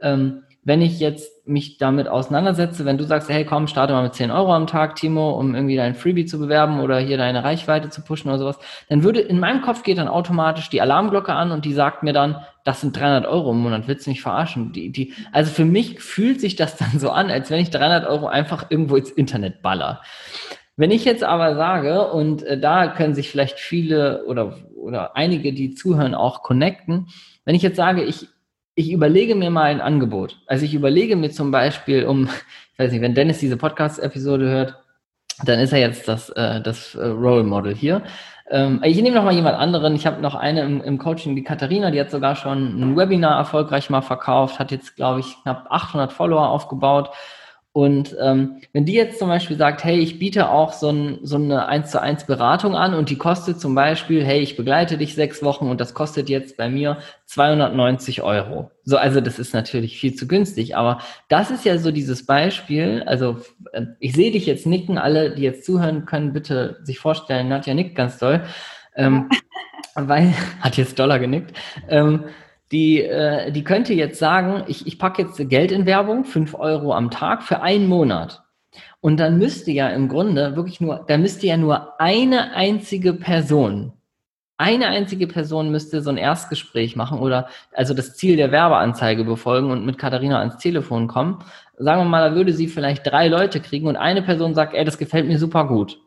ähm, 0.01 0.43
wenn 0.63 0.81
ich 0.81 0.99
jetzt 0.99 1.29
mich 1.45 1.77
damit 1.77 2.07
auseinandersetze, 2.07 2.85
wenn 2.85 2.97
du 2.97 3.03
sagst, 3.03 3.29
hey 3.29 3.43
komm, 3.43 3.67
starte 3.67 3.91
mal 3.91 4.03
mit 4.03 4.13
10 4.13 4.31
Euro 4.31 4.53
am 4.53 4.65
Tag, 4.65 4.95
Timo, 4.95 5.31
um 5.31 5.55
irgendwie 5.55 5.75
dein 5.75 5.93
Freebie 5.93 6.25
zu 6.25 6.39
bewerben 6.39 6.79
oder 6.79 6.99
hier 6.99 7.17
deine 7.17 7.43
Reichweite 7.43 7.89
zu 7.89 8.01
pushen 8.01 8.29
oder 8.29 8.39
sowas, 8.39 8.59
dann 8.87 9.03
würde 9.03 9.19
in 9.19 9.39
meinem 9.39 9.61
Kopf 9.61 9.83
geht 9.83 9.97
dann 9.97 10.07
automatisch 10.07 10.69
die 10.69 10.81
Alarmglocke 10.81 11.33
an 11.33 11.51
und 11.51 11.65
die 11.65 11.73
sagt 11.73 12.01
mir 12.01 12.13
dann, 12.13 12.37
das 12.63 12.79
sind 12.79 12.97
300 12.97 13.25
Euro 13.25 13.51
im 13.51 13.59
Monat, 13.59 13.87
willst 13.87 14.05
du 14.05 14.11
mich 14.11 14.21
verarschen? 14.21 14.71
Die, 14.71 14.89
die, 14.89 15.13
also 15.33 15.51
für 15.51 15.65
mich 15.65 15.99
fühlt 15.99 16.39
sich 16.39 16.55
das 16.55 16.77
dann 16.77 16.97
so 16.97 17.09
an, 17.09 17.29
als 17.29 17.49
wenn 17.49 17.59
ich 17.59 17.71
300 17.71 18.07
Euro 18.07 18.27
einfach 18.27 18.67
irgendwo 18.69 18.95
ins 18.95 19.11
Internet 19.11 19.61
baller. 19.61 20.01
Wenn 20.77 20.91
ich 20.91 21.05
jetzt 21.05 21.23
aber 21.23 21.55
sage, 21.55 22.09
und 22.09 22.43
äh, 22.43 22.59
da 22.59 22.87
können 22.87 23.13
sich 23.15 23.29
vielleicht 23.29 23.59
viele 23.59 24.25
oder, 24.25 24.55
oder 24.75 25.15
einige, 25.15 25.53
die 25.53 25.75
zuhören, 25.75 26.15
auch 26.15 26.41
connecten, 26.41 27.07
wenn 27.45 27.53
ich 27.53 27.61
jetzt 27.61 27.75
sage, 27.75 28.03
ich 28.03 28.27
ich 28.75 28.91
überlege 28.91 29.35
mir 29.35 29.49
mal 29.49 29.65
ein 29.65 29.81
Angebot. 29.81 30.39
Also 30.47 30.65
ich 30.65 30.73
überlege 30.73 31.15
mir 31.15 31.31
zum 31.31 31.51
Beispiel, 31.51 32.05
um, 32.05 32.27
ich 32.73 32.79
weiß 32.79 32.91
nicht, 32.91 33.01
wenn 33.01 33.15
Dennis 33.15 33.39
diese 33.39 33.57
Podcast-Episode 33.57 34.49
hört, 34.49 34.75
dann 35.45 35.59
ist 35.59 35.73
er 35.73 35.79
jetzt 35.79 36.07
das, 36.07 36.29
äh, 36.29 36.61
das 36.61 36.95
äh, 36.95 37.05
Role 37.05 37.43
Model 37.43 37.75
hier. 37.75 38.03
Ähm, 38.49 38.81
ich 38.83 39.01
nehme 39.01 39.15
noch 39.15 39.23
mal 39.23 39.33
jemand 39.33 39.57
anderen. 39.57 39.95
Ich 39.95 40.05
habe 40.05 40.21
noch 40.21 40.35
eine 40.35 40.61
im, 40.61 40.81
im 40.81 40.97
Coaching, 40.97 41.35
die 41.35 41.43
Katharina, 41.43 41.91
die 41.91 41.99
hat 41.99 42.11
sogar 42.11 42.35
schon 42.35 42.79
ein 42.79 42.97
Webinar 42.97 43.37
erfolgreich 43.37 43.89
mal 43.89 44.01
verkauft, 44.01 44.59
hat 44.59 44.71
jetzt, 44.71 44.95
glaube 44.95 45.21
ich, 45.21 45.41
knapp 45.43 45.67
800 45.69 46.11
Follower 46.11 46.49
aufgebaut. 46.49 47.09
Und 47.73 48.15
ähm, 48.21 48.61
wenn 48.71 48.85
die 48.85 48.93
jetzt 48.93 49.17
zum 49.17 49.29
Beispiel 49.29 49.57
sagt, 49.57 49.83
hey, 49.83 49.97
ich 49.97 50.19
biete 50.19 50.51
auch 50.51 50.73
so, 50.73 50.91
ein, 50.91 51.17
so 51.23 51.37
eine 51.37 51.65
1 51.65 51.89
zu 51.89 51.99
1 51.99 52.25
Beratung 52.25 52.75
an 52.75 52.93
und 52.93 53.09
die 53.09 53.17
kostet 53.17 53.59
zum 53.59 53.73
Beispiel, 53.73 54.23
hey, 54.23 54.41
ich 54.41 54.55
begleite 54.55 54.95
dich 54.99 55.15
sechs 55.15 55.41
Wochen 55.41 55.67
und 55.67 55.81
das 55.81 55.95
kostet 55.95 56.29
jetzt 56.29 56.55
bei 56.55 56.69
mir 56.69 56.99
290 57.25 58.21
Euro. 58.21 58.69
So, 58.83 58.97
also 58.97 59.21
das 59.21 59.39
ist 59.39 59.55
natürlich 59.55 59.99
viel 59.99 60.13
zu 60.13 60.27
günstig, 60.27 60.77
aber 60.77 60.99
das 61.29 61.49
ist 61.49 61.65
ja 61.65 61.79
so 61.79 61.89
dieses 61.89 62.27
Beispiel, 62.27 63.01
also 63.07 63.37
äh, 63.71 63.87
ich 63.99 64.13
sehe 64.13 64.31
dich 64.31 64.45
jetzt 64.45 64.67
nicken, 64.67 64.99
alle, 64.99 65.33
die 65.33 65.41
jetzt 65.41 65.65
zuhören, 65.65 66.05
können 66.05 66.31
bitte 66.31 66.77
sich 66.83 66.99
vorstellen, 66.99 67.49
Nadja 67.49 67.73
nickt 67.73 67.95
ganz 67.95 68.19
doll, 68.19 68.43
ähm, 68.95 69.29
weil, 69.95 70.31
hat 70.61 70.77
jetzt 70.77 70.99
Dollar 70.99 71.17
genickt, 71.17 71.57
ähm, 71.89 72.25
die, 72.73 73.03
äh, 73.03 73.51
die 73.51 73.63
könnte 73.63 73.93
jetzt 73.93 74.17
sagen, 74.19 74.63
ich, 74.67 74.87
ich 74.87 74.97
packe 74.97 75.21
jetzt 75.21 75.37
Geld 75.49 75.71
in 75.71 75.85
Werbung, 75.85 76.25
fünf 76.25 76.55
Euro 76.55 76.93
am 76.93 77.11
Tag 77.11 77.43
für 77.43 77.61
einen 77.61 77.87
Monat. 77.87 78.43
Und 78.99 79.19
dann 79.19 79.37
müsste 79.37 79.71
ja 79.71 79.89
im 79.89 80.09
Grunde 80.09 80.55
wirklich 80.55 80.81
nur, 80.81 81.05
da 81.07 81.17
müsste 81.17 81.45
ja 81.45 81.55
nur 81.55 81.99
eine 82.01 82.55
einzige 82.55 83.13
Person, 83.13 83.93
eine 84.57 84.87
einzige 84.87 85.27
Person 85.27 85.71
müsste 85.71 86.01
so 86.01 86.09
ein 86.09 86.17
Erstgespräch 86.17 86.95
machen 86.95 87.19
oder 87.19 87.47
also 87.73 87.93
das 87.93 88.15
Ziel 88.15 88.37
der 88.37 88.51
Werbeanzeige 88.51 89.23
befolgen 89.23 89.71
und 89.71 89.85
mit 89.85 89.97
Katharina 89.97 90.39
ans 90.39 90.57
Telefon 90.57 91.07
kommen. 91.07 91.39
Sagen 91.77 92.01
wir 92.01 92.05
mal, 92.05 92.29
da 92.29 92.35
würde 92.35 92.53
sie 92.53 92.67
vielleicht 92.67 93.05
drei 93.05 93.27
Leute 93.27 93.59
kriegen 93.59 93.87
und 93.87 93.97
eine 93.97 94.21
Person 94.21 94.55
sagt, 94.55 94.73
ey, 94.73 94.85
das 94.85 94.97
gefällt 94.97 95.27
mir 95.27 95.37
super 95.37 95.67
gut. 95.67 95.99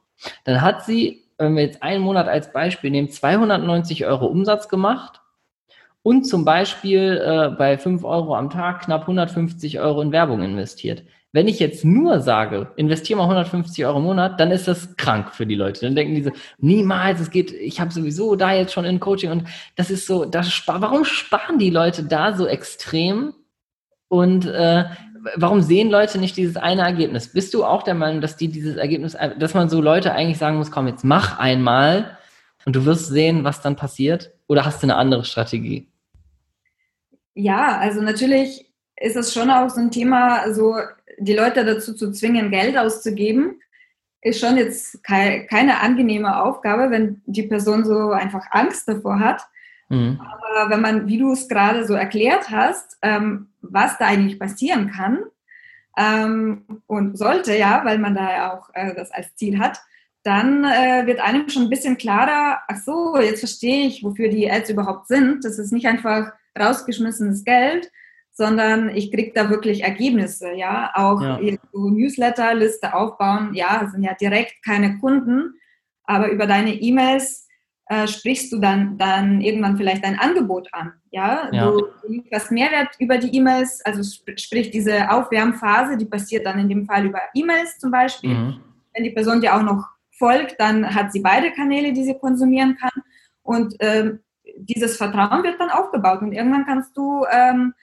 Dann 0.45 0.63
hat 0.63 0.85
sie, 0.85 1.25
wenn 1.39 1.55
wir 1.55 1.65
jetzt 1.65 1.83
einen 1.83 2.03
Monat 2.03 2.29
als 2.29 2.53
Beispiel 2.53 2.91
nehmen, 2.91 3.11
290 3.11 4.07
Euro 4.07 4.27
Umsatz 4.27 4.69
gemacht 4.69 5.21
und 6.07 6.23
zum 6.23 6.45
Beispiel 6.45 7.21
äh, 7.21 7.51
bei 7.51 7.77
5 7.77 8.05
Euro 8.05 8.37
am 8.37 8.49
Tag 8.49 8.83
knapp 8.83 9.01
150 9.01 9.81
Euro 9.81 10.03
in 10.03 10.13
Werbung 10.13 10.41
investiert. 10.41 11.03
Wenn 11.33 11.49
ich 11.49 11.59
jetzt 11.59 11.85
nur 11.85 12.21
sage, 12.21 12.69
investiere 12.77 13.17
mal 13.17 13.25
150 13.25 13.85
Euro 13.85 13.99
im 13.99 14.05
Monat, 14.05 14.39
dann 14.39 14.53
ist 14.53 14.69
das 14.69 14.97
krank 14.97 15.35
für 15.35 15.47
die 15.47 15.57
Leute. 15.57 15.81
Dann 15.81 15.97
denken 15.97 16.15
die 16.15 16.23
so, 16.23 16.31
niemals, 16.59 17.19
es 17.19 17.33
geht, 17.33 17.51
ich 17.51 17.81
habe 17.81 17.93
sowieso 17.93 18.37
da 18.37 18.53
jetzt 18.53 18.73
schon 18.73 18.85
in 18.85 19.01
Coaching 19.01 19.33
und 19.33 19.49
das 19.75 19.91
ist 19.91 20.07
so, 20.07 20.25
das 20.25 20.53
spar 20.53 20.81
warum 20.81 21.05
sparen 21.05 21.59
die 21.59 21.71
Leute 21.71 22.05
da 22.05 22.37
so 22.37 22.47
extrem? 22.47 23.35
Und 24.07 24.47
äh, 24.47 24.85
warum 25.35 25.61
sehen 25.61 25.91
Leute 25.91 26.21
nicht 26.21 26.37
dieses 26.37 26.57
eine 26.57 26.83
Ergebnis? 26.83 27.33
Bist 27.33 27.53
du 27.53 27.65
auch 27.65 27.83
der 27.83 27.95
Meinung, 27.95 28.21
dass 28.21 28.37
die 28.37 28.47
dieses 28.47 28.77
Ergebnis, 28.77 29.17
dass 29.41 29.55
man 29.55 29.69
so 29.69 29.81
Leute 29.81 30.13
eigentlich 30.13 30.39
sagen 30.39 30.59
muss, 30.59 30.71
komm, 30.71 30.87
jetzt 30.87 31.03
mach 31.03 31.41
einmal 31.41 32.17
und 32.65 32.77
du 32.77 32.85
wirst 32.85 33.09
sehen, 33.09 33.43
was 33.43 33.61
dann 33.61 33.75
passiert? 33.75 34.31
Oder 34.47 34.65
hast 34.65 34.85
du 34.85 34.87
eine 34.87 34.95
andere 34.95 35.25
Strategie? 35.25 35.89
Ja, 37.37 37.79
also 37.79 38.01
natürlich 38.01 38.73
ist 38.99 39.15
es 39.15 39.35
schon 39.35 39.51
auch 39.51 39.69
so 39.69 39.79
ein 39.79 39.91
Thema, 39.91 40.53
so 40.55 40.77
die 41.19 41.35
Leute 41.35 41.67
dazu 41.67 41.93
zu 41.93 42.11
zwingen, 42.11 42.51
Geld 42.51 42.79
auszugeben, 42.79 43.61
ist 44.23 44.41
schon 44.41 44.57
jetzt 44.57 45.05
keine 45.05 45.81
angenehme 45.81 46.43
Aufgabe, 46.43 46.91
wenn 46.91 47.21
die 47.27 47.43
Person 47.43 47.85
so 47.85 48.11
einfach 48.11 48.47
Angst 48.51 48.89
davor 48.89 49.21
hat. 49.21 49.43
Mhm. 49.91 50.19
Aber 50.19 50.71
wenn 50.71 50.81
man, 50.81 51.07
wie 51.07 51.19
du 51.19 51.33
es 51.33 51.47
gerade 51.47 51.87
so 51.87 51.93
erklärt 51.93 52.51
hast, 52.51 52.97
ähm, 53.03 53.49
was 53.61 53.99
da 53.99 54.07
eigentlich 54.07 54.41
passieren 54.41 54.91
kann 54.91 55.19
ähm, 55.99 56.83
und 56.87 57.19
sollte, 57.19 57.55
ja, 57.55 57.85
weil 57.85 57.99
man 57.99 58.15
da 58.15 58.31
ja 58.31 58.55
auch 58.55 58.71
äh, 58.73 58.95
das 58.95 59.13
als 59.13 59.37
Ziel 59.37 59.59
hat, 59.59 59.79
dann 60.23 60.65
äh, 60.65 61.07
wird 61.07 61.21
einem 61.21 61.51
schon 61.51 61.65
ein 61.65 61.71
bisschen 61.71 61.99
klarer, 61.99 62.61
ach 62.67 62.79
so, 62.79 63.21
jetzt 63.21 63.41
verstehe 63.41 63.87
ich, 63.87 64.03
wofür 64.03 64.31
die 64.31 64.51
Ads 64.51 64.71
überhaupt 64.71 65.07
sind. 65.07 65.45
Das 65.45 65.59
ist 65.59 65.71
nicht 65.71 65.87
einfach 65.87 66.33
rausgeschmissenes 66.59 67.45
Geld, 67.45 67.91
sondern 68.33 68.95
ich 68.95 69.11
kriege 69.11 69.33
da 69.35 69.49
wirklich 69.49 69.83
Ergebnisse, 69.83 70.53
ja. 70.53 70.91
Auch 70.95 71.23
ja. 71.23 71.41
Newsletterliste 71.73 72.95
aufbauen, 72.95 73.55
ja, 73.55 73.89
sind 73.91 74.03
ja 74.03 74.15
direkt 74.15 74.63
keine 74.65 74.99
Kunden, 74.99 75.55
aber 76.05 76.31
über 76.31 76.47
deine 76.47 76.75
E-Mails 76.75 77.49
äh, 77.87 78.07
sprichst 78.07 78.53
du 78.53 78.59
dann, 78.59 78.99
dann 78.99 79.41
irgendwann 79.41 79.77
vielleicht 79.77 80.05
dein 80.05 80.19
Angebot 80.19 80.69
an, 80.73 80.93
ja. 81.11 81.49
ja. 81.53 81.71
Du 81.71 81.87
lieferst 82.09 82.51
Mehrwert 82.51 82.91
über 82.99 83.17
die 83.17 83.35
E-Mails, 83.35 83.81
also 83.85 84.03
sprich 84.37 84.71
diese 84.71 85.11
Aufwärmphase, 85.11 85.97
die 85.97 86.05
passiert 86.05 86.45
dann 86.45 86.59
in 86.59 86.69
dem 86.69 86.85
Fall 86.85 87.07
über 87.07 87.21
E-Mails 87.33 87.79
zum 87.79 87.91
Beispiel. 87.91 88.35
Mhm. 88.35 88.61
Wenn 88.93 89.05
die 89.05 89.11
Person 89.11 89.41
dir 89.41 89.55
auch 89.55 89.63
noch 89.63 89.87
folgt, 90.19 90.59
dann 90.59 90.95
hat 90.95 91.13
sie 91.13 91.21
beide 91.21 91.53
Kanäle, 91.53 91.93
die 91.93 92.05
sie 92.05 92.19
konsumieren 92.19 92.77
kann. 92.77 93.03
Und 93.43 93.75
ähm, 93.81 94.21
dieses 94.57 94.97
Vertrauen 94.97 95.43
wird 95.43 95.61
dann 95.61 95.71
aufgebaut 95.71 96.23
und 96.23 96.33
irgendwann 96.33 96.67
kannst 96.67 96.97
du 96.97 97.25
ähm, 97.31 97.75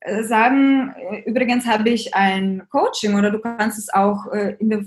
äh, 0.00 0.24
sagen, 0.24 0.94
äh, 1.10 1.22
übrigens 1.30 1.66
habe 1.66 1.88
ich 1.90 2.14
ein 2.14 2.66
Coaching 2.70 3.14
oder 3.14 3.30
du 3.30 3.38
kannst 3.38 3.78
es 3.78 3.92
auch 3.92 4.26
äh, 4.32 4.56
der, 4.60 4.80
äh, 4.80 4.84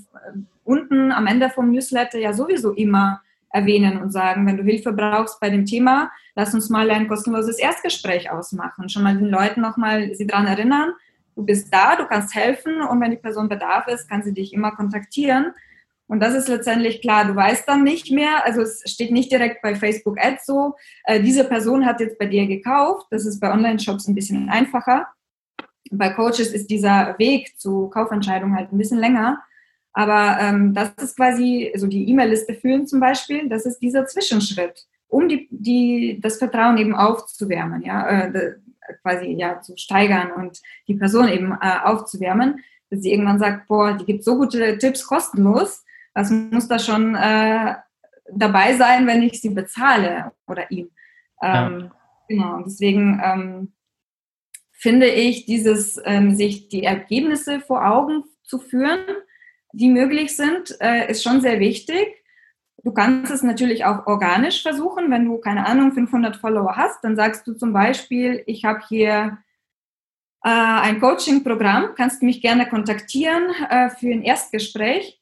unten 0.63 1.11
am 1.11 1.27
Ende 1.27 1.49
vom 1.49 1.71
Newsletter 1.71 2.17
ja 2.17 2.33
sowieso 2.33 2.71
immer 2.73 3.21
erwähnen 3.49 4.01
und 4.01 4.11
sagen, 4.11 4.45
wenn 4.45 4.57
du 4.57 4.63
Hilfe 4.63 4.91
brauchst 4.91 5.39
bei 5.39 5.49
dem 5.49 5.65
Thema, 5.65 6.11
lass 6.35 6.53
uns 6.53 6.69
mal 6.69 6.89
ein 6.91 7.07
kostenloses 7.07 7.57
Erstgespräch 7.57 8.29
ausmachen. 8.29 8.89
Schon 8.89 9.03
mal 9.03 9.15
den 9.15 9.29
Leuten 9.29 9.61
nochmal 9.61 10.13
sie 10.13 10.27
daran 10.27 10.47
erinnern, 10.47 10.91
du 11.35 11.45
bist 11.45 11.73
da, 11.73 11.95
du 11.95 12.05
kannst 12.05 12.35
helfen 12.35 12.81
und 12.81 12.99
wenn 12.99 13.11
die 13.11 13.17
Person 13.17 13.47
Bedarf 13.47 13.87
ist, 13.87 14.09
kann 14.09 14.23
sie 14.23 14.33
dich 14.33 14.53
immer 14.53 14.71
kontaktieren. 14.71 15.53
Und 16.07 16.19
das 16.19 16.35
ist 16.35 16.47
letztendlich 16.47 17.01
klar, 17.01 17.25
du 17.25 17.35
weißt 17.35 17.67
dann 17.67 17.83
nicht 17.83 18.11
mehr, 18.11 18.45
also 18.45 18.61
es 18.61 18.83
steht 18.85 19.11
nicht 19.11 19.31
direkt 19.31 19.61
bei 19.61 19.75
Facebook 19.75 20.19
Ads 20.23 20.45
so, 20.45 20.75
äh, 21.05 21.19
diese 21.21 21.43
Person 21.43 21.85
hat 21.85 21.99
jetzt 21.99 22.19
bei 22.19 22.27
dir 22.27 22.45
gekauft, 22.45 23.07
das 23.09 23.25
ist 23.25 23.39
bei 23.39 23.51
Online-Shops 23.51 24.07
ein 24.07 24.15
bisschen 24.15 24.49
einfacher. 24.49 25.07
Bei 25.91 26.09
Coaches 26.09 26.51
ist 26.51 26.69
dieser 26.69 27.15
Weg 27.17 27.59
zu 27.59 27.89
Kaufentscheidungen 27.89 28.55
halt 28.55 28.71
ein 28.71 28.77
bisschen 28.77 28.99
länger. 28.99 29.41
Aber 29.93 30.37
ähm, 30.41 30.73
das 30.73 30.91
ist 31.01 31.15
quasi, 31.15 31.69
so 31.69 31.73
also 31.73 31.87
die 31.87 32.09
E-Mail-Liste 32.09 32.53
führen 32.53 32.85
zum 32.85 32.99
Beispiel, 32.99 33.47
das 33.47 33.65
ist 33.65 33.79
dieser 33.79 34.05
Zwischenschritt, 34.05 34.85
um 35.07 35.29
die, 35.29 35.47
die, 35.49 36.19
das 36.21 36.37
Vertrauen 36.37 36.77
eben 36.77 36.93
aufzuwärmen, 36.93 37.81
ja, 37.81 38.07
äh, 38.09 38.55
quasi 39.01 39.27
ja 39.27 39.61
zu 39.61 39.77
steigern 39.77 40.31
und 40.33 40.61
die 40.87 40.95
Person 40.95 41.29
eben 41.29 41.53
äh, 41.53 41.79
aufzuwärmen, 41.83 42.59
dass 42.89 43.01
sie 43.01 43.11
irgendwann 43.11 43.39
sagt, 43.39 43.67
boah, 43.67 43.93
die 43.93 44.05
gibt 44.05 44.25
so 44.25 44.35
gute 44.35 44.77
Tipps 44.77 45.07
kostenlos, 45.07 45.84
was 46.15 46.31
muss 46.31 46.67
da 46.67 46.79
schon 46.79 47.13
äh, 47.13 47.75
dabei 48.31 48.75
sein, 48.75 49.05
wenn 49.05 49.21
ich 49.21 49.41
sie 49.41 49.49
bezahle 49.49 50.31
oder 50.47 50.71
ihm? 50.71 50.89
Ähm, 51.43 51.91
ja. 51.91 51.95
Genau, 52.27 52.61
deswegen 52.65 53.21
ähm, 53.23 53.73
finde 54.71 55.07
ich, 55.07 55.45
dieses 55.45 56.01
ähm, 56.05 56.35
sich 56.35 56.69
die 56.69 56.83
Ergebnisse 56.83 57.59
vor 57.59 57.85
Augen 57.85 58.23
zu 58.43 58.57
führen, 58.57 59.01
die 59.73 59.89
möglich 59.89 60.35
sind, 60.35 60.75
äh, 60.79 61.11
ist 61.11 61.21
schon 61.21 61.41
sehr 61.41 61.59
wichtig. 61.59 62.23
Du 62.83 62.93
kannst 62.93 63.31
es 63.31 63.43
natürlich 63.43 63.83
auch 63.85 64.07
organisch 64.07 64.61
versuchen. 64.61 65.11
Wenn 65.11 65.25
du, 65.25 65.37
keine 65.37 65.65
Ahnung, 65.65 65.91
500 65.91 66.37
Follower 66.37 66.77
hast, 66.77 67.03
dann 67.03 67.15
sagst 67.15 67.45
du 67.45 67.53
zum 67.53 67.73
Beispiel, 67.73 68.43
ich 68.47 68.63
habe 68.63 68.79
hier 68.87 69.37
äh, 70.43 70.49
ein 70.49 70.99
Coaching-Programm, 70.99 71.95
kannst 71.95 72.23
mich 72.23 72.41
gerne 72.41 72.69
kontaktieren 72.69 73.49
äh, 73.69 73.89
für 73.89 74.11
ein 74.11 74.23
Erstgespräch 74.23 75.19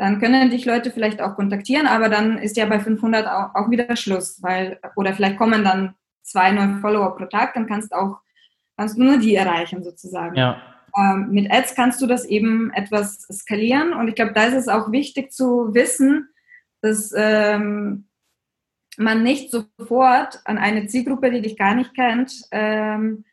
dann 0.00 0.18
können 0.18 0.48
dich 0.48 0.64
Leute 0.64 0.90
vielleicht 0.90 1.20
auch 1.20 1.36
kontaktieren, 1.36 1.86
aber 1.86 2.08
dann 2.08 2.38
ist 2.38 2.56
ja 2.56 2.64
bei 2.64 2.80
500 2.80 3.26
auch, 3.26 3.54
auch 3.54 3.70
wieder 3.70 3.94
Schluss, 3.96 4.42
weil, 4.42 4.80
oder 4.96 5.12
vielleicht 5.12 5.36
kommen 5.36 5.62
dann 5.62 5.94
zwei 6.22 6.52
neue 6.52 6.78
Follower 6.78 7.14
pro 7.14 7.26
Tag, 7.26 7.52
dann 7.52 7.66
kannst 7.66 7.92
auch, 7.92 8.16
kannst 8.78 8.96
du 8.96 9.04
nur 9.04 9.18
die 9.18 9.34
erreichen 9.34 9.84
sozusagen. 9.84 10.36
Ja. 10.36 10.56
Ähm, 10.96 11.28
mit 11.32 11.52
Ads 11.52 11.74
kannst 11.74 12.00
du 12.00 12.06
das 12.06 12.24
eben 12.24 12.72
etwas 12.72 13.26
skalieren 13.30 13.92
und 13.92 14.08
ich 14.08 14.14
glaube, 14.14 14.32
da 14.32 14.44
ist 14.44 14.54
es 14.54 14.68
auch 14.68 14.90
wichtig 14.90 15.32
zu 15.32 15.74
wissen, 15.74 16.30
dass 16.80 17.12
ähm, 17.14 18.08
man 18.96 19.22
nicht 19.22 19.50
sofort 19.50 20.40
an 20.46 20.56
eine 20.56 20.86
Zielgruppe, 20.86 21.30
die 21.30 21.42
dich 21.42 21.58
gar 21.58 21.74
nicht 21.74 21.92
kennt, 21.92 22.32
ähm, 22.52 23.26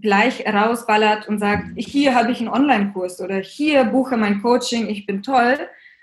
gleich 0.00 0.44
rausballert 0.46 1.28
und 1.28 1.38
sagt, 1.38 1.66
hier 1.76 2.14
habe 2.14 2.32
ich 2.32 2.40
einen 2.40 2.48
Online-Kurs 2.48 3.20
oder 3.20 3.38
hier 3.38 3.84
buche 3.84 4.16
mein 4.16 4.42
Coaching, 4.42 4.88
ich 4.88 5.06
bin 5.06 5.22
toll. 5.22 5.58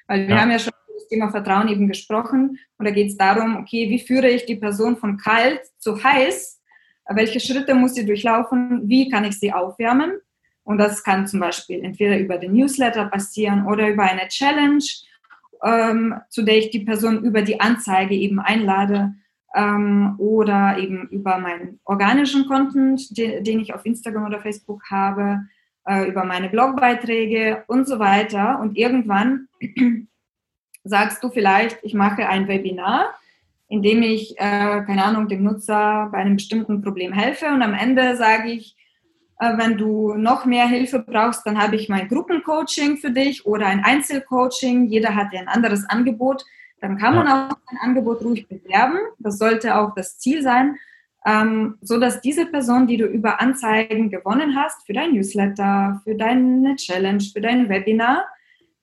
Weil 0.08 0.28
wir 0.28 0.36
ja. 0.36 0.42
haben 0.42 0.52
ja 0.52 0.60
schon 0.60 0.74
über 0.88 1.00
das 1.00 1.08
Thema 1.08 1.30
Vertrauen 1.30 1.68
eben 1.68 1.88
gesprochen 1.88 2.60
und 2.78 2.86
da 2.86 2.92
geht 2.92 3.10
es 3.10 3.18
darum, 3.18 3.58
okay, 3.58 3.90
wie 3.90 4.00
führe 4.00 4.30
ich 4.30 4.46
die 4.46 4.56
Person 4.56 4.98
von 4.98 5.18
kalt 5.18 5.62
zu 5.78 6.04
heiß? 6.04 6.62
Welche 7.12 7.40
Schritte 7.40 7.74
muss 7.74 7.96
sie 7.96 8.06
durchlaufen? 8.06 8.82
Wie 8.88 9.10
kann 9.10 9.24
ich 9.24 9.40
sie 9.40 9.52
aufwärmen? 9.52 10.14
Und 10.64 10.78
das 10.78 11.04
kann 11.04 11.26
zum 11.26 11.40
Beispiel 11.40 11.84
entweder 11.84 12.20
über 12.20 12.38
den 12.38 12.54
Newsletter 12.54 13.06
passieren 13.06 13.66
oder 13.66 13.90
über 13.90 14.04
eine 14.04 14.28
Challenge, 14.28 14.84
ähm, 15.64 16.16
zu 16.30 16.44
der 16.44 16.58
ich 16.58 16.70
die 16.70 16.82
Person 16.82 17.24
über 17.24 17.42
die 17.42 17.60
Anzeige 17.60 18.14
eben 18.14 18.40
einlade 18.40 19.16
ähm, 19.56 20.16
oder 20.18 20.78
eben 20.78 21.08
über 21.10 21.38
meinen 21.38 21.80
organischen 21.86 22.48
Content, 22.48 23.18
den, 23.18 23.44
den, 23.44 23.60
ich 23.60 23.74
auf 23.74 23.86
Instagram 23.86 24.26
oder 24.26 24.40
Facebook 24.40 24.84
habe, 24.90 25.42
äh, 25.86 26.08
über 26.08 26.24
meine 26.24 26.50
Blogbeiträge 26.50 27.64
und 27.68 27.88
so 27.88 28.00
weiter. 28.00 28.60
Und 28.60 28.78
irgendwann 28.78 29.48
sagst 30.84 31.24
du 31.24 31.30
vielleicht, 31.30 31.80
ich 31.84 31.94
mache 31.94 32.28
ein 32.28 32.48
Webinar, 32.48 33.14
in 33.68 33.82
dem 33.82 34.02
ich, 34.04 34.38
äh, 34.38 34.84
keine 34.86 35.04
Ahnung, 35.04 35.28
dem 35.28 35.44
Nutzer 35.44 36.10
bei 36.12 36.20
einem 36.20 36.36
bestimmten 36.36 36.82
Problem 36.82 37.14
helfe 37.14 37.48
und 37.48 37.62
am 37.62 37.74
Ende 37.74 38.16
sage 38.16 38.50
ich, 38.52 38.76
Äh, 39.40 39.58
wenn 39.58 39.78
du 39.78 40.16
noch 40.16 40.46
mehr 40.46 40.68
Hilfe 40.68 41.00
brauchst, 41.00 41.46
dann 41.46 41.58
habe 41.58 41.78
ich 41.78 41.88
mein 41.88 42.10
Gruppencoaching 42.10 42.98
für 42.98 43.12
dich 43.12 43.46
oder 43.46 43.68
ein 43.68 43.84
Einzelcoaching. 43.84 44.88
Jeder 44.88 45.16
hat 45.16 45.32
ja 45.32 45.40
ein 45.40 45.48
anderes 45.48 45.86
Angebot. 45.90 46.44
Dann 46.82 46.98
kann 46.98 47.16
man 47.16 47.28
auch 47.28 47.58
ein 47.68 47.78
Angebot 47.82 48.22
ruhig 48.24 48.48
bewerben. 48.48 48.98
Das 49.20 49.38
sollte 49.38 49.76
auch 49.78 49.94
das 49.96 50.18
Ziel 50.18 50.42
sein, 50.42 50.78
ähm, 51.26 51.78
so 51.82 52.00
dass 52.00 52.22
diese 52.22 52.46
Person, 52.46 52.88
die 52.88 52.98
du 52.98 53.06
über 53.06 53.42
Anzeigen 53.42 54.10
gewonnen 54.10 54.56
hast, 54.56 54.86
für 54.86 54.94
dein 54.94 55.14
Newsletter, 55.14 56.02
für 56.04 56.16
deine 56.16 56.76
Challenge, 56.76 57.22
für 57.22 57.42
dein 57.42 57.70
Webinar, 57.70 58.26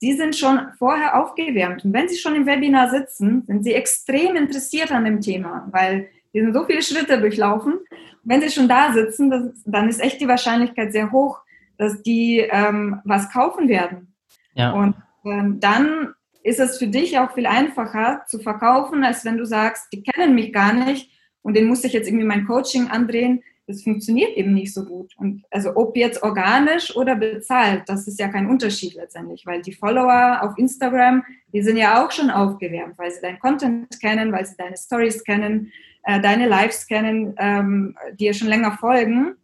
die 0.03 0.13
sind 0.13 0.37
schon 0.37 0.61
vorher 0.79 1.19
aufgewärmt. 1.21 1.85
Und 1.85 1.93
wenn 1.95 2.09
sie 2.09 2.19
schon 2.19 2.35
im 2.35 2.47
Webinar 2.47 2.91
sitzen, 2.91 3.45
sind 3.47 3.65
sie 3.65 3.73
extrem 3.73 4.37
interessiert 4.37 4.93
an 4.93 5.05
dem 5.05 5.21
Thema, 5.21 5.69
weil 5.71 6.09
die 6.35 6.41
sind 6.41 6.53
so 6.53 6.65
viele 6.67 6.83
Schritte 6.83 7.19
durchlaufen. 7.19 7.79
Wenn 8.23 8.43
sie 8.43 8.51
schon 8.51 8.69
da 8.69 8.93
sitzen, 8.93 9.31
das, 9.31 9.63
dann 9.65 9.89
ist 9.89 10.03
echt 10.03 10.21
die 10.21 10.29
Wahrscheinlichkeit 10.29 10.93
sehr 10.93 11.13
hoch, 11.13 11.41
dass 11.79 12.03
die 12.03 12.41
ähm, 12.41 13.01
was 13.05 13.31
kaufen 13.33 13.69
werden. 13.69 14.13
Ja. 14.55 14.73
Und 14.73 14.97
ähm, 15.25 15.61
dann 15.61 16.15
ist 16.47 16.61
es 16.61 16.79
für 16.79 16.87
dich 16.87 17.19
auch 17.19 17.35
viel 17.35 17.47
einfacher 17.47 18.23
zu 18.29 18.39
verkaufen, 18.39 19.03
als 19.03 19.25
wenn 19.25 19.37
du 19.37 19.45
sagst, 19.45 19.89
die 19.93 20.05
kennen 20.05 20.37
mich 20.37 20.53
gar 20.53 20.73
nicht 20.73 21.11
und 21.43 21.57
den 21.57 21.67
muss 21.67 21.83
ich 21.83 21.93
jetzt 21.93 22.07
irgendwie 22.07 22.25
mein 22.25 22.47
Coaching 22.47 22.87
andrehen. 22.87 23.43
Das 23.67 23.83
funktioniert 23.83 24.37
eben 24.37 24.55
nicht 24.55 24.73
so 24.73 24.85
gut. 24.85 25.13
Und 25.17 25.43
also 25.51 25.75
ob 25.75 25.97
jetzt 25.97 26.23
organisch 26.23 26.95
oder 26.95 27.17
bezahlt, 27.17 27.83
das 27.89 28.07
ist 28.07 28.21
ja 28.21 28.29
kein 28.29 28.49
Unterschied 28.49 28.95
letztendlich, 28.95 29.45
weil 29.45 29.61
die 29.61 29.73
Follower 29.73 30.39
auf 30.41 30.57
Instagram, 30.57 31.25
die 31.53 31.63
sind 31.63 31.79
ja 31.79 32.05
auch 32.05 32.13
schon 32.13 32.31
aufgewärmt, 32.31 32.97
weil 32.97 33.11
sie 33.11 33.21
deinen 33.21 33.41
Content 33.41 34.01
kennen, 34.01 34.31
weil 34.31 34.47
sie 34.47 34.57
deine 34.57 34.77
Stories 34.77 35.25
kennen, 35.25 35.73
äh, 36.05 36.21
deine 36.21 36.47
Lives 36.47 36.87
kennen, 36.87 37.35
ähm, 37.39 37.97
die 38.21 38.27
ja 38.27 38.33
schon 38.33 38.49
länger 38.49 38.79
folgen. 38.79 39.35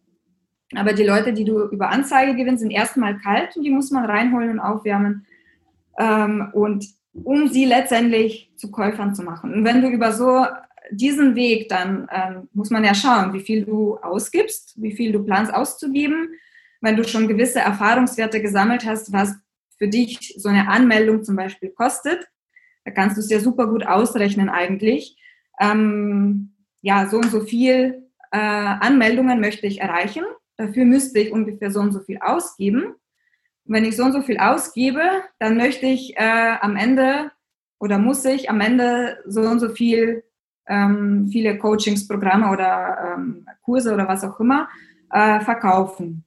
Aber 0.76 0.92
die 0.92 1.04
Leute, 1.04 1.32
die 1.32 1.44
du 1.44 1.64
über 1.64 1.90
Anzeige 1.90 2.37
gewinnst, 2.37 2.61
sind 2.61 2.71
erstmal 2.71 3.18
kalt 3.18 3.56
und 3.56 3.64
die 3.64 3.71
muss 3.71 3.90
man 3.90 4.04
reinholen 4.04 4.50
und 4.50 4.61
aufwärmen 4.61 5.26
ähm, 5.99 6.49
und 6.52 6.87
um 7.12 7.49
sie 7.49 7.64
letztendlich 7.64 8.52
zu 8.56 8.70
Käufern 8.70 9.14
zu 9.14 9.22
machen. 9.22 9.52
Und 9.52 9.64
wenn 9.64 9.82
du 9.82 9.88
über 9.88 10.12
so 10.12 10.46
diesen 10.90 11.34
Weg, 11.34 11.68
dann 11.68 12.08
ähm, 12.11 12.49
muss 12.52 12.70
man 12.70 12.84
ja 12.84 12.94
schauen, 12.94 13.32
wie 13.32 13.40
viel 13.40 13.64
du 13.64 13.96
ausgibst, 13.96 14.75
wie 14.76 14.92
viel 14.92 15.12
du 15.12 15.22
planst 15.22 15.52
auszugeben. 15.52 16.30
Wenn 16.80 16.96
du 16.96 17.04
schon 17.04 17.28
gewisse 17.28 17.61
Erfahrungswerte 17.61 18.40
gesammelt 18.42 18.84
hast, 18.84 19.12
was 19.12 19.34
für 19.78 19.88
dich 19.88 20.34
so 20.38 20.49
eine 20.49 20.68
Anmeldung 20.68 21.22
zum 21.22 21.37
Beispiel 21.37 21.70
kostet, 21.70 22.26
da 22.84 22.90
kannst 22.90 23.16
du 23.16 23.20
es 23.20 23.30
ja 23.30 23.40
super 23.40 23.68
gut 23.68 23.87
ausrechnen 23.87 24.49
eigentlich. 24.49 25.16
Ähm, 25.61 26.54
ja, 26.80 27.08
so 27.08 27.18
und 27.18 27.30
so 27.30 27.40
viel 27.40 28.08
äh, 28.32 28.38
Anmeldungen 28.38 29.40
möchte 29.40 29.66
ich 29.66 29.80
erreichen. 29.80 30.25
Dafür 30.56 30.84
müsste 30.84 31.20
ich 31.20 31.32
ungefähr 31.32 31.70
so 31.70 31.80
und 31.80 31.92
so 31.92 32.00
viel 32.00 32.18
ausgeben 32.20 32.94
wenn 33.64 33.85
ich 33.85 33.97
so 33.97 34.04
und 34.04 34.12
so 34.12 34.23
viel 34.23 34.38
ausgebe, 34.38 35.02
dann 35.38 35.57
möchte 35.57 35.87
ich 35.87 36.16
äh, 36.16 36.57
am 36.61 36.76
Ende 36.76 37.31
oder 37.78 37.99
muss 37.99 38.25
ich 38.25 38.50
am 38.50 38.61
Ende 38.61 39.19
so 39.26 39.40
und 39.42 39.61
so 39.61 39.69
viel, 39.69 40.25
ähm, 40.69 41.28
viele 41.31 41.59
Coachingsprogramme 41.59 42.50
oder 42.50 43.14
ähm, 43.16 43.47
Kurse 43.62 43.92
oder 43.92 44.09
was 44.09 44.25
auch 44.25 44.38
immer 44.40 44.69
äh, 45.11 45.40
verkaufen, 45.40 46.25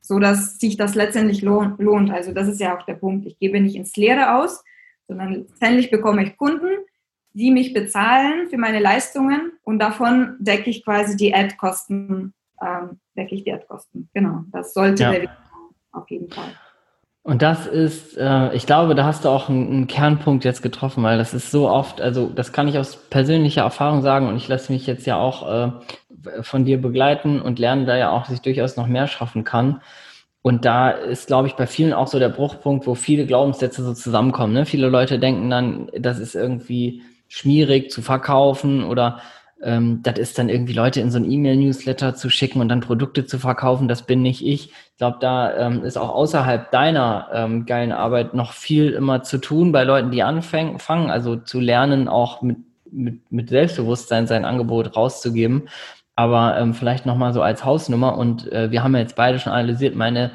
so 0.00 0.18
dass 0.18 0.58
sich 0.58 0.76
das 0.76 0.94
letztendlich 0.94 1.42
lohnt. 1.42 2.10
Also 2.10 2.32
das 2.32 2.48
ist 2.48 2.60
ja 2.60 2.76
auch 2.76 2.84
der 2.84 2.94
Punkt. 2.94 3.26
Ich 3.26 3.38
gebe 3.38 3.60
nicht 3.60 3.76
ins 3.76 3.96
Leere 3.96 4.36
aus, 4.36 4.62
sondern 5.08 5.32
letztendlich 5.34 5.90
bekomme 5.90 6.24
ich 6.24 6.36
Kunden, 6.36 6.70
die 7.34 7.50
mich 7.50 7.72
bezahlen 7.72 8.48
für 8.48 8.58
meine 8.58 8.78
Leistungen 8.78 9.52
und 9.62 9.78
davon 9.78 10.36
decke 10.38 10.70
ich 10.70 10.84
quasi 10.84 11.16
die 11.16 11.34
Ad-Kosten, 11.34 12.34
ähm, 12.60 13.00
decke 13.16 13.34
ich 13.34 13.44
die 13.44 13.52
Ad-Kosten. 13.52 14.08
Genau, 14.12 14.44
das 14.52 14.74
sollte 14.74 15.02
ja. 15.02 15.12
der 15.12 15.36
auf 15.92 16.10
jeden 16.10 16.30
Fall. 16.30 16.52
Und 17.24 17.40
das 17.40 17.66
ist, 17.66 18.16
äh, 18.18 18.52
ich 18.52 18.66
glaube, 18.66 18.96
da 18.96 19.04
hast 19.04 19.24
du 19.24 19.28
auch 19.28 19.48
einen, 19.48 19.68
einen, 19.68 19.86
Kernpunkt 19.86 20.44
jetzt 20.44 20.60
getroffen, 20.60 21.04
weil 21.04 21.18
das 21.18 21.34
ist 21.34 21.52
so 21.52 21.68
oft, 21.68 22.00
also 22.00 22.28
das 22.34 22.52
kann 22.52 22.66
ich 22.66 22.78
aus 22.78 22.96
persönlicher 22.96 23.62
Erfahrung 23.62 24.02
sagen 24.02 24.26
und 24.28 24.36
ich 24.36 24.48
lasse 24.48 24.72
mich 24.72 24.86
jetzt 24.88 25.06
ja 25.06 25.18
auch 25.18 25.48
äh, 25.48 26.42
von 26.42 26.64
dir 26.64 26.80
begleiten 26.82 27.40
und 27.40 27.60
lerne 27.60 27.84
da 27.84 27.96
ja 27.96 28.10
auch, 28.10 28.22
dass 28.22 28.34
ich 28.34 28.40
durchaus 28.42 28.76
noch 28.76 28.88
mehr 28.88 29.06
schaffen 29.06 29.44
kann. 29.44 29.80
Und 30.42 30.64
da 30.64 30.90
ist, 30.90 31.28
glaube 31.28 31.46
ich, 31.46 31.54
bei 31.54 31.68
vielen 31.68 31.92
auch 31.92 32.08
so 32.08 32.18
der 32.18 32.28
Bruchpunkt, 32.28 32.88
wo 32.88 32.96
viele 32.96 33.26
Glaubenssätze 33.26 33.84
so 33.84 33.94
zusammenkommen. 33.94 34.52
Ne? 34.52 34.66
Viele 34.66 34.88
Leute 34.88 35.20
denken 35.20 35.48
dann, 35.48 35.88
das 35.96 36.18
ist 36.18 36.34
irgendwie 36.34 37.02
schwierig 37.28 37.92
zu 37.92 38.02
verkaufen 38.02 38.82
oder 38.82 39.20
ähm, 39.62 40.00
das 40.02 40.18
ist 40.18 40.38
dann 40.38 40.48
irgendwie 40.48 40.72
Leute 40.72 41.00
in 41.00 41.10
so 41.10 41.18
ein 41.18 41.30
E-Mail-Newsletter 41.30 42.14
zu 42.14 42.30
schicken 42.30 42.60
und 42.60 42.68
dann 42.68 42.80
Produkte 42.80 43.24
zu 43.26 43.38
verkaufen, 43.38 43.88
das 43.88 44.02
bin 44.02 44.22
nicht 44.22 44.44
ich. 44.44 44.70
Ich 44.70 44.96
glaube, 44.98 45.18
da 45.20 45.56
ähm, 45.56 45.84
ist 45.84 45.96
auch 45.96 46.10
außerhalb 46.10 46.70
deiner 46.70 47.28
ähm, 47.32 47.66
geilen 47.66 47.92
Arbeit 47.92 48.34
noch 48.34 48.52
viel 48.52 48.90
immer 48.90 49.22
zu 49.22 49.38
tun 49.38 49.72
bei 49.72 49.84
Leuten, 49.84 50.10
die 50.10 50.22
anfangen, 50.22 51.10
also 51.10 51.36
zu 51.36 51.60
lernen, 51.60 52.08
auch 52.08 52.42
mit, 52.42 52.58
mit, 52.90 53.30
mit 53.30 53.48
Selbstbewusstsein 53.48 54.26
sein 54.26 54.44
Angebot 54.44 54.96
rauszugeben. 54.96 55.68
Aber 56.14 56.58
ähm, 56.58 56.74
vielleicht 56.74 57.06
nochmal 57.06 57.32
so 57.32 57.40
als 57.40 57.64
Hausnummer 57.64 58.18
und 58.18 58.50
äh, 58.52 58.70
wir 58.70 58.82
haben 58.82 58.94
ja 58.94 59.00
jetzt 59.00 59.16
beide 59.16 59.38
schon 59.38 59.52
analysiert, 59.52 59.94
meine 59.94 60.32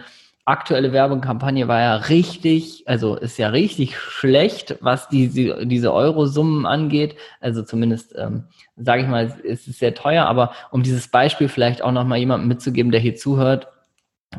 aktuelle 0.48 0.94
Werbekampagne 0.94 1.68
war 1.68 1.82
ja 1.82 1.96
richtig, 1.96 2.84
also 2.88 3.16
ist 3.16 3.38
ja 3.38 3.50
richtig 3.50 3.98
schlecht, 4.00 4.78
was 4.80 5.10
die, 5.10 5.28
diese 5.68 5.94
Eurosummen 5.94 6.66
angeht. 6.66 7.16
Also 7.42 7.64
zumindest, 7.64 8.16
ähm, 8.18 8.46
sage 8.78 9.02
ich 9.02 9.08
mal, 9.10 9.38
ist 9.44 9.68
es 9.68 9.80
sehr 9.80 9.94
teuer. 9.94 10.26
Aber 10.26 10.54
um 10.72 10.84
dieses 10.84 11.10
Beispiel 11.10 11.50
vielleicht 11.50 11.82
auch 11.82 11.92
nochmal 11.92 12.20
jemandem 12.20 12.48
mitzugeben, 12.48 12.92
der 12.92 13.02
hier 13.02 13.16
zuhört, 13.16 13.68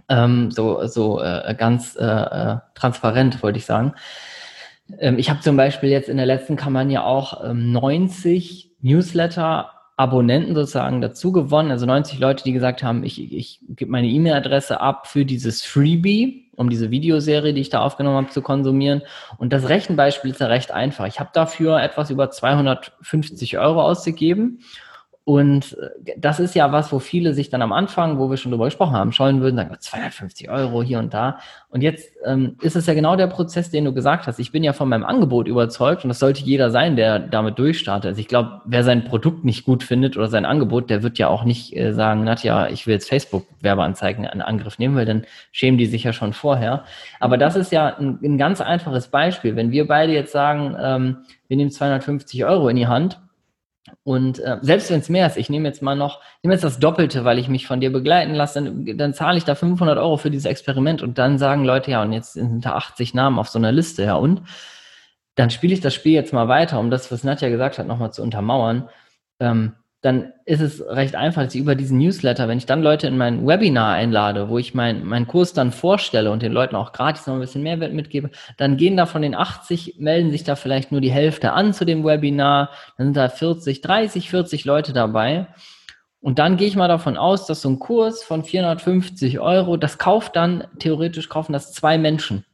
ähm, 0.09 0.51
so, 0.51 0.87
so 0.87 1.21
äh, 1.21 1.55
ganz 1.59 1.95
äh, 1.97 2.05
äh, 2.05 2.57
transparent, 2.75 3.43
wollte 3.43 3.59
ich 3.59 3.67
sagen. 3.67 3.93
Ähm, 4.99 5.19
ich 5.19 5.29
habe 5.29 5.41
zum 5.41 5.59
Beispiel 5.59 5.91
jetzt 5.91 6.09
in 6.09 6.17
der 6.17 6.27
letzten 6.27 6.57
Kampagne 6.57 7.05
auch 7.05 7.45
ähm, 7.45 7.71
90 7.73 8.77
Newsletter 8.81 9.78
Abonnenten 9.99 10.55
sozusagen 10.55 11.01
dazu 11.01 11.33
gewonnen, 11.33 11.73
also 11.73 11.85
90 11.85 12.21
Leute, 12.21 12.45
die 12.45 12.53
gesagt 12.53 12.85
haben, 12.85 13.03
ich, 13.03 13.33
ich 13.33 13.61
gebe 13.69 13.91
meine 13.91 14.07
E-Mail-Adresse 14.07 14.81
ab 14.81 15.09
für 15.09 15.25
dieses 15.25 15.65
Freebie, 15.65 16.49
um 16.55 16.71
diese 16.71 16.93
Videoserie, 16.93 17.53
die 17.53 17.61
ich 17.61 17.71
da 17.71 17.81
aufgenommen 17.81 18.17
habe, 18.17 18.29
zu 18.29 18.41
konsumieren. 18.41 19.03
Und 19.39 19.53
das 19.53 19.69
Rechenbeispiel 19.69 20.31
ist 20.31 20.41
ja 20.41 20.47
recht 20.47 20.71
einfach. 20.71 21.07
Ich 21.07 21.19
habe 21.19 21.31
dafür 21.33 21.83
etwas 21.83 22.11
über 22.11 22.31
250 22.31 23.59
Euro 23.59 23.83
ausgegeben 23.83 24.61
und 25.29 25.77
äh, 25.79 26.15
das 26.17 26.41
ist 26.41 26.55
ja 26.55 26.73
was, 26.73 26.91
wo 26.91 27.01
viele 27.01 27.35
sich 27.35 27.51
dann 27.51 27.61
am 27.61 27.71
Anfang, 27.71 28.19
wo 28.19 28.31
wir 28.31 28.39
schon 28.39 28.51
drüber 28.51 28.65
gesprochen 28.65 28.95
haben, 28.95 29.13
scheuen 29.13 29.43
würden, 29.43 29.57
sagen, 29.57 29.77
250 29.79 30.49
Euro 30.49 30.83
hier 30.83 30.99
und 30.99 31.13
da. 31.13 31.39
Und 31.69 31.83
jetzt 31.83 32.17
ähm, 32.25 32.57
ist 32.63 32.77
es 32.77 32.87
ja 32.87 32.95
genau 32.95 33.15
der 33.15 33.27
Prozess, 33.27 33.69
den 33.69 33.85
du 33.85 33.93
gesagt 33.93 34.27
hast. 34.27 34.39
Ich 34.39 34.53
bin 34.53 34.65
ja 34.65 34.73
von 34.73 34.89
meinem 34.89 35.05
Angebot 35.05 35.47
überzeugt 35.47 36.03
und 36.03 36.09
das 36.09 36.19
sollte 36.19 36.43
jeder 36.45 36.71
sein, 36.71 36.97
der 36.97 37.19
damit 37.19 37.59
durchstartet. 37.59 38.09
Also 38.09 38.21
ich 38.23 38.29
glaube, 38.29 38.63
wer 38.65 38.83
sein 38.85 39.05
Produkt 39.05 39.45
nicht 39.45 39.67
gut 39.67 39.83
findet 39.83 40.17
oder 40.17 40.29
sein 40.29 40.47
Angebot, 40.47 40.89
der 40.89 41.03
wird 41.03 41.19
ja 41.19 41.29
auch 41.29 41.45
nicht 41.45 41.77
äh, 41.77 41.93
sagen, 41.93 42.25
Nadja, 42.25 42.69
ich 42.69 42.87
will 42.87 42.95
jetzt 42.95 43.11
Facebook-Werbeanzeigen 43.11 44.25
in 44.25 44.41
Angriff 44.41 44.79
nehmen, 44.79 44.97
weil 44.97 45.05
dann 45.05 45.27
schämen 45.53 45.77
die 45.77 45.85
sich 45.85 46.05
ja 46.05 46.15
schon 46.15 46.33
vorher. 46.33 46.85
Aber 47.21 47.37
das 47.37 47.55
ist 47.55 47.71
ja 47.71 47.99
ein, 47.99 48.19
ein 48.23 48.39
ganz 48.39 48.63
einfaches 48.63 49.09
Beispiel. 49.09 49.57
Wenn 49.57 49.73
wir 49.73 49.87
beide 49.87 50.15
jetzt 50.15 50.33
sagen, 50.33 50.75
ähm, 50.81 51.17
wir 51.49 51.59
nehmen 51.59 51.71
250 51.71 52.47
Euro 52.47 52.71
in 52.71 52.77
die 52.77 52.87
Hand, 52.87 53.21
und 54.05 54.39
äh, 54.39 54.59
selbst 54.63 54.91
wenn 54.91 55.01
es 55.01 55.09
mehr 55.09 55.27
ist, 55.27 55.37
ich 55.37 55.51
nehme 55.51 55.69
jetzt 55.69 55.83
mal 55.83 55.97
noch, 55.97 56.21
nehme 56.43 56.55
jetzt 56.55 56.65
das 56.65 56.79
Doppelte, 56.79 57.25
weil 57.25 57.39
ich 57.39 57.49
mich 57.49 57.67
von 57.67 57.81
dir 57.81 57.93
begleiten 57.93 58.35
lasse, 58.35 58.63
dann, 58.63 58.97
dann 58.97 59.15
zahle 59.15 59.39
ich 59.39 59.45
da 59.45 59.55
500 59.55 59.99
Euro 59.99 60.17
für 60.17 60.31
dieses 60.31 60.47
Experiment 60.47 61.03
und 61.03 61.19
dann 61.19 61.39
sagen 61.39 61.65
Leute, 61.65 61.91
ja, 61.91 62.03
und 62.03 62.13
jetzt 62.13 62.35
sind 62.35 62.65
da 62.65 62.75
80 62.75 63.15
Namen 63.15 63.39
auf 63.39 63.49
so 63.49 63.59
einer 63.59 63.73
Liste, 63.73 64.05
ja, 64.05 64.15
und 64.15 64.43
dann 65.35 65.51
spiele 65.51 65.73
ich 65.73 65.81
das 65.81 65.95
Spiel 65.95 66.13
jetzt 66.13 66.33
mal 66.33 66.49
weiter, 66.49 66.81
um 66.81 66.91
das, 66.91 67.13
was 67.13 67.25
Nadja 67.25 67.49
gesagt 67.49 67.79
hat, 67.79 67.87
nochmal 67.87 68.13
zu 68.13 68.23
untermauern. 68.23 68.89
Ähm, 69.41 69.75
dann 70.01 70.33
ist 70.45 70.61
es 70.61 70.81
recht 70.87 71.17
einfach, 71.17 71.43
dass 71.43 71.55
ich 71.57 71.61
über 71.61 71.75
diesen 71.75 71.99
Newsletter, 71.99 72.47
wenn 72.47 72.59
ich 72.59 72.67
dann 72.67 72.83
Leute 72.83 73.09
in 73.09 73.19
mein 73.19 73.45
Webinar 73.45 73.95
einlade, 73.95 74.49
wo 74.49 74.57
ich 74.57 74.73
mein, 74.73 75.05
meinen 75.05 75.27
Kurs 75.27 75.55
dann 75.55 75.73
vorstelle 75.73 76.31
und 76.31 76.41
den 76.41 76.53
Leuten 76.53 76.77
auch 76.77 76.93
gratis 76.93 77.27
noch 77.27 77.35
ein 77.35 77.41
bisschen 77.41 77.65
Mehrwert 77.65 77.93
mitgebe, 77.93 78.31
dann 78.59 78.77
gehen 78.77 78.97
da 78.97 79.07
von 79.07 79.23
den 79.23 79.35
80, 79.35 79.97
melden 79.99 80.31
sich 80.31 80.45
da 80.45 80.55
vielleicht 80.55 80.93
nur 80.93 81.01
die 81.01 81.11
Hälfte 81.11 81.53
an 81.53 81.75
zu 81.75 81.85
dem 81.85 82.05
Webinar, 82.05 82.71
dann 82.97 83.09
sind 83.09 83.17
da 83.17 83.29
40, 83.29 83.81
30, 83.81 84.31
40 84.31 84.65
Leute 84.65 84.93
dabei. 84.93 85.49
Und 86.21 86.39
dann 86.39 86.57
gehe 86.57 86.69
ich 86.69 86.77
mal 86.77 86.89
davon 86.89 87.17
aus, 87.17 87.47
dass 87.47 87.63
so 87.63 87.69
ein 87.69 87.81
Kurs 87.81 88.23
von 88.23 88.45
450 88.45 89.41
Euro, 89.41 89.77
das 89.77 89.99
kauft 89.99 90.37
dann, 90.37 90.65
theoretisch 90.79 91.29
kaufen 91.29 91.53
das 91.53 91.73
zwei 91.73 91.99
Menschen. 91.99 92.45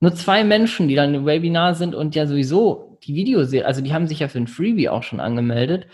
Nur 0.00 0.14
zwei 0.14 0.44
Menschen, 0.44 0.88
die 0.88 0.96
dann 0.96 1.14
im 1.14 1.26
Webinar 1.26 1.74
sind 1.74 1.94
und 1.94 2.14
ja 2.14 2.26
sowieso 2.26 2.98
die 3.04 3.14
Videoserie, 3.14 3.66
also 3.66 3.80
die 3.80 3.94
haben 3.94 4.06
sich 4.06 4.20
ja 4.20 4.28
für 4.28 4.38
ein 4.38 4.46
Freebie 4.46 4.90
auch 4.90 5.02
schon 5.02 5.20
angemeldet 5.20 5.86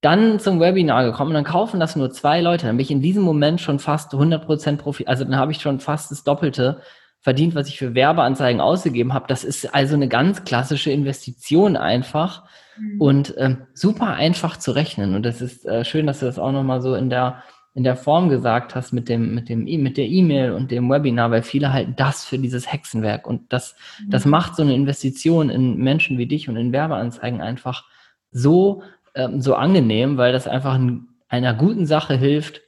dann 0.00 0.38
zum 0.38 0.60
Webinar 0.60 1.04
gekommen 1.04 1.30
und 1.30 1.34
dann 1.34 1.44
kaufen 1.44 1.80
das 1.80 1.96
nur 1.96 2.10
zwei 2.10 2.40
Leute, 2.40 2.66
dann 2.66 2.76
bin 2.76 2.84
ich 2.84 2.90
in 2.90 3.02
diesem 3.02 3.22
Moment 3.22 3.60
schon 3.60 3.78
fast 3.78 4.12
100% 4.12 4.76
Profi, 4.76 5.06
also 5.06 5.24
dann 5.24 5.36
habe 5.36 5.52
ich 5.52 5.60
schon 5.60 5.80
fast 5.80 6.10
das 6.10 6.24
Doppelte 6.24 6.80
verdient, 7.20 7.54
was 7.54 7.68
ich 7.68 7.78
für 7.78 7.94
Werbeanzeigen 7.94 8.60
ausgegeben 8.60 9.12
habe. 9.12 9.26
Das 9.26 9.42
ist 9.42 9.74
also 9.74 9.94
eine 9.96 10.06
ganz 10.06 10.44
klassische 10.44 10.92
Investition 10.92 11.76
einfach 11.76 12.44
mhm. 12.78 13.00
und 13.00 13.34
ähm, 13.36 13.66
super 13.74 14.14
einfach 14.14 14.58
zu 14.58 14.70
rechnen. 14.70 15.14
Und 15.14 15.24
das 15.24 15.40
ist 15.40 15.66
äh, 15.66 15.84
schön, 15.84 16.06
dass 16.06 16.20
du 16.20 16.26
das 16.26 16.38
auch 16.38 16.52
nochmal 16.52 16.80
so 16.82 16.94
in 16.94 17.10
der 17.10 17.42
in 17.74 17.84
der 17.84 17.96
Form 17.96 18.30
gesagt 18.30 18.74
hast 18.74 18.92
mit 18.92 19.06
dem, 19.10 19.34
mit 19.34 19.50
dem, 19.50 19.64
mit 19.64 19.98
der 19.98 20.06
E-Mail 20.06 20.52
und 20.52 20.70
dem 20.70 20.88
Webinar, 20.88 21.30
weil 21.30 21.42
viele 21.42 21.74
halten 21.74 21.94
das 21.94 22.24
für 22.24 22.38
dieses 22.38 22.72
Hexenwerk 22.72 23.26
und 23.26 23.52
das, 23.52 23.76
mhm. 24.00 24.10
das 24.10 24.24
macht 24.24 24.56
so 24.56 24.62
eine 24.62 24.74
Investition 24.74 25.50
in 25.50 25.76
Menschen 25.76 26.16
wie 26.16 26.26
dich 26.26 26.48
und 26.48 26.56
in 26.56 26.72
Werbeanzeigen 26.72 27.42
einfach 27.42 27.84
so, 28.30 28.82
ähm, 29.16 29.40
so 29.40 29.54
angenehm, 29.54 30.16
weil 30.16 30.32
das 30.32 30.46
einfach 30.46 30.74
ein, 30.74 31.08
einer 31.28 31.54
guten 31.54 31.86
Sache 31.86 32.14
hilft, 32.14 32.62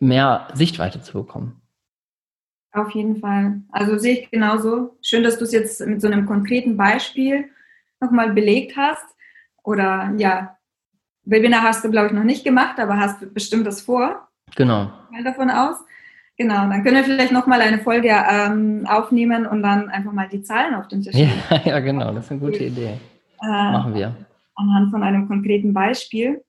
mehr 0.00 0.48
Sichtweite 0.54 1.00
zu 1.00 1.12
bekommen. 1.14 1.60
Auf 2.72 2.90
jeden 2.90 3.16
Fall. 3.16 3.62
Also 3.70 3.98
sehe 3.98 4.14
ich 4.14 4.30
genauso. 4.30 4.96
Schön, 5.00 5.22
dass 5.22 5.38
du 5.38 5.44
es 5.44 5.52
jetzt 5.52 5.84
mit 5.86 6.00
so 6.00 6.08
einem 6.08 6.26
konkreten 6.26 6.76
Beispiel 6.76 7.46
nochmal 8.00 8.32
belegt 8.32 8.76
hast. 8.76 9.04
Oder 9.62 10.12
ja, 10.18 10.56
Webinar 11.24 11.62
hast 11.62 11.84
du, 11.84 11.90
glaube 11.90 12.08
ich, 12.08 12.12
noch 12.12 12.24
nicht 12.24 12.44
gemacht, 12.44 12.78
aber 12.78 12.98
hast 12.98 13.32
bestimmt 13.32 13.66
das 13.66 13.80
vor. 13.80 14.28
Genau. 14.56 14.90
Mal 15.10 15.24
davon 15.24 15.50
aus. 15.50 15.76
Genau, 16.36 16.68
dann 16.68 16.82
können 16.82 16.96
wir 16.96 17.04
vielleicht 17.04 17.32
nochmal 17.32 17.60
eine 17.60 17.78
Folge 17.78 18.08
ähm, 18.08 18.86
aufnehmen 18.88 19.46
und 19.46 19.62
dann 19.62 19.88
einfach 19.88 20.12
mal 20.12 20.28
die 20.28 20.42
Zahlen 20.42 20.74
auf 20.74 20.88
den 20.88 21.02
Tisch 21.02 21.14
legen. 21.14 21.30
Ja, 21.48 21.60
ja, 21.64 21.80
genau, 21.80 22.12
das 22.12 22.24
ist 22.24 22.32
eine 22.32 22.40
gute 22.40 22.64
Idee. 22.64 22.98
Äh, 23.40 23.46
Machen 23.46 23.94
wir. 23.94 24.16
Anhand 24.54 24.90
von 24.90 25.02
einem 25.02 25.28
konkreten 25.28 25.72
Beispiel. 25.72 26.44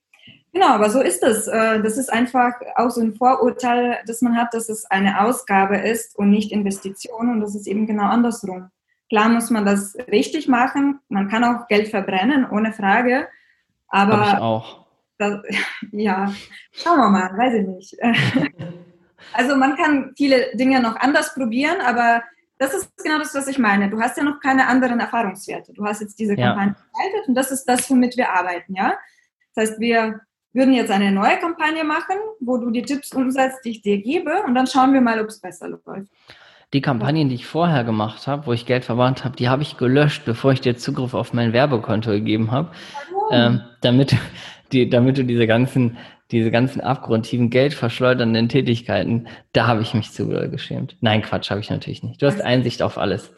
Genau, 0.55 0.67
aber 0.67 0.89
so 0.89 1.01
ist 1.01 1.21
es. 1.21 1.47
Äh, 1.47 1.81
das 1.81 1.97
ist 1.97 2.11
einfach 2.11 2.53
auch 2.75 2.89
so 2.89 3.01
ein 3.01 3.15
Vorurteil, 3.15 3.99
das 4.07 4.21
man 4.21 4.37
hat, 4.37 4.53
dass 4.53 4.69
es 4.69 4.85
eine 4.85 5.21
Ausgabe 5.21 5.77
ist 5.77 6.17
und 6.17 6.29
nicht 6.29 6.51
Investition 6.51 7.29
und 7.29 7.41
das 7.41 7.55
ist 7.55 7.67
eben 7.67 7.85
genau 7.87 8.05
andersrum. 8.05 8.69
Klar 9.09 9.29
muss 9.29 9.49
man 9.49 9.65
das 9.65 9.95
richtig 10.09 10.47
machen. 10.47 10.99
Man 11.09 11.27
kann 11.27 11.43
auch 11.43 11.67
Geld 11.67 11.89
verbrennen, 11.89 12.49
ohne 12.49 12.71
Frage. 12.71 13.27
Aber 13.89 14.31
ich 14.33 14.39
auch. 14.39 14.85
Das, 15.17 15.41
ja, 15.91 16.33
schauen 16.71 16.99
wir 16.99 17.09
mal, 17.09 17.37
weiß 17.37 17.53
ich 17.55 17.67
nicht. 17.67 17.97
also 19.33 19.57
man 19.57 19.75
kann 19.75 20.13
viele 20.15 20.55
Dinge 20.55 20.81
noch 20.81 20.95
anders 20.95 21.33
probieren, 21.33 21.81
aber 21.85 22.23
das 22.57 22.73
ist 22.73 22.91
genau 23.03 23.19
das, 23.19 23.35
was 23.35 23.47
ich 23.47 23.59
meine. 23.59 23.89
Du 23.89 23.99
hast 23.99 24.17
ja 24.17 24.23
noch 24.23 24.39
keine 24.39 24.67
anderen 24.67 24.99
Erfahrungswerte. 24.99 25.73
Du 25.73 25.85
hast 25.85 26.01
jetzt 26.01 26.17
diese 26.19 26.35
Kampagne 26.35 26.75
ja. 26.77 26.85
gestaltet 26.91 27.27
und 27.27 27.35
das 27.35 27.51
ist 27.51 27.65
das, 27.65 27.89
womit 27.89 28.15
wir 28.17 28.31
arbeiten, 28.31 28.75
ja. 28.75 28.95
Das 29.53 29.69
heißt, 29.69 29.79
wir 29.79 30.21
würden 30.53 30.73
jetzt 30.73 30.89
eine 30.89 31.11
neue 31.11 31.37
Kampagne 31.37 31.83
machen, 31.83 32.15
wo 32.39 32.57
du 32.57 32.71
die 32.71 32.81
Tipps 32.81 33.13
umsetzt, 33.13 33.59
die 33.65 33.71
ich 33.71 33.81
dir 33.81 34.01
gebe, 34.01 34.43
und 34.43 34.55
dann 34.55 34.67
schauen 34.67 34.93
wir 34.93 35.01
mal, 35.01 35.19
ob 35.19 35.27
es 35.27 35.41
besser 35.41 35.67
läuft. 35.67 36.09
Die 36.73 36.81
Kampagnen, 36.81 37.29
die 37.29 37.35
ich 37.35 37.45
vorher 37.45 37.83
gemacht 37.83 38.25
habe, 38.25 38.47
wo 38.47 38.53
ich 38.53 38.65
Geld 38.65 38.85
verbrannt 38.85 39.23
habe, 39.23 39.35
die 39.35 39.49
habe 39.49 39.61
ich 39.61 39.77
gelöscht, 39.77 40.23
bevor 40.25 40.53
ich 40.53 40.61
dir 40.61 40.77
Zugriff 40.77 41.13
auf 41.13 41.33
mein 41.33 41.53
Werbekonto 41.53 42.11
gegeben 42.11 42.51
habe, 42.51 42.71
ähm, 43.31 43.61
damit, 43.81 44.15
die, 44.71 44.89
damit 44.89 45.17
du 45.17 45.23
diese 45.23 45.45
ganzen, 45.45 45.97
diese 46.31 46.49
ganzen 46.49 46.81
abgrundtiefen 46.81 47.49
geldverschleudernden 47.49 48.49
Tätigkeiten, 48.49 49.27
da 49.53 49.67
habe 49.67 49.81
ich 49.81 49.93
mich 49.93 50.11
zu 50.11 50.27
geschämt. 50.27 50.97
Nein, 51.01 51.21
Quatsch, 51.21 51.51
habe 51.51 51.61
ich 51.61 51.69
natürlich 51.69 52.03
nicht. 52.03 52.21
Du 52.21 52.25
hast 52.25 52.41
Einsicht 52.41 52.81
auf 52.81 52.97
alles. 52.97 53.31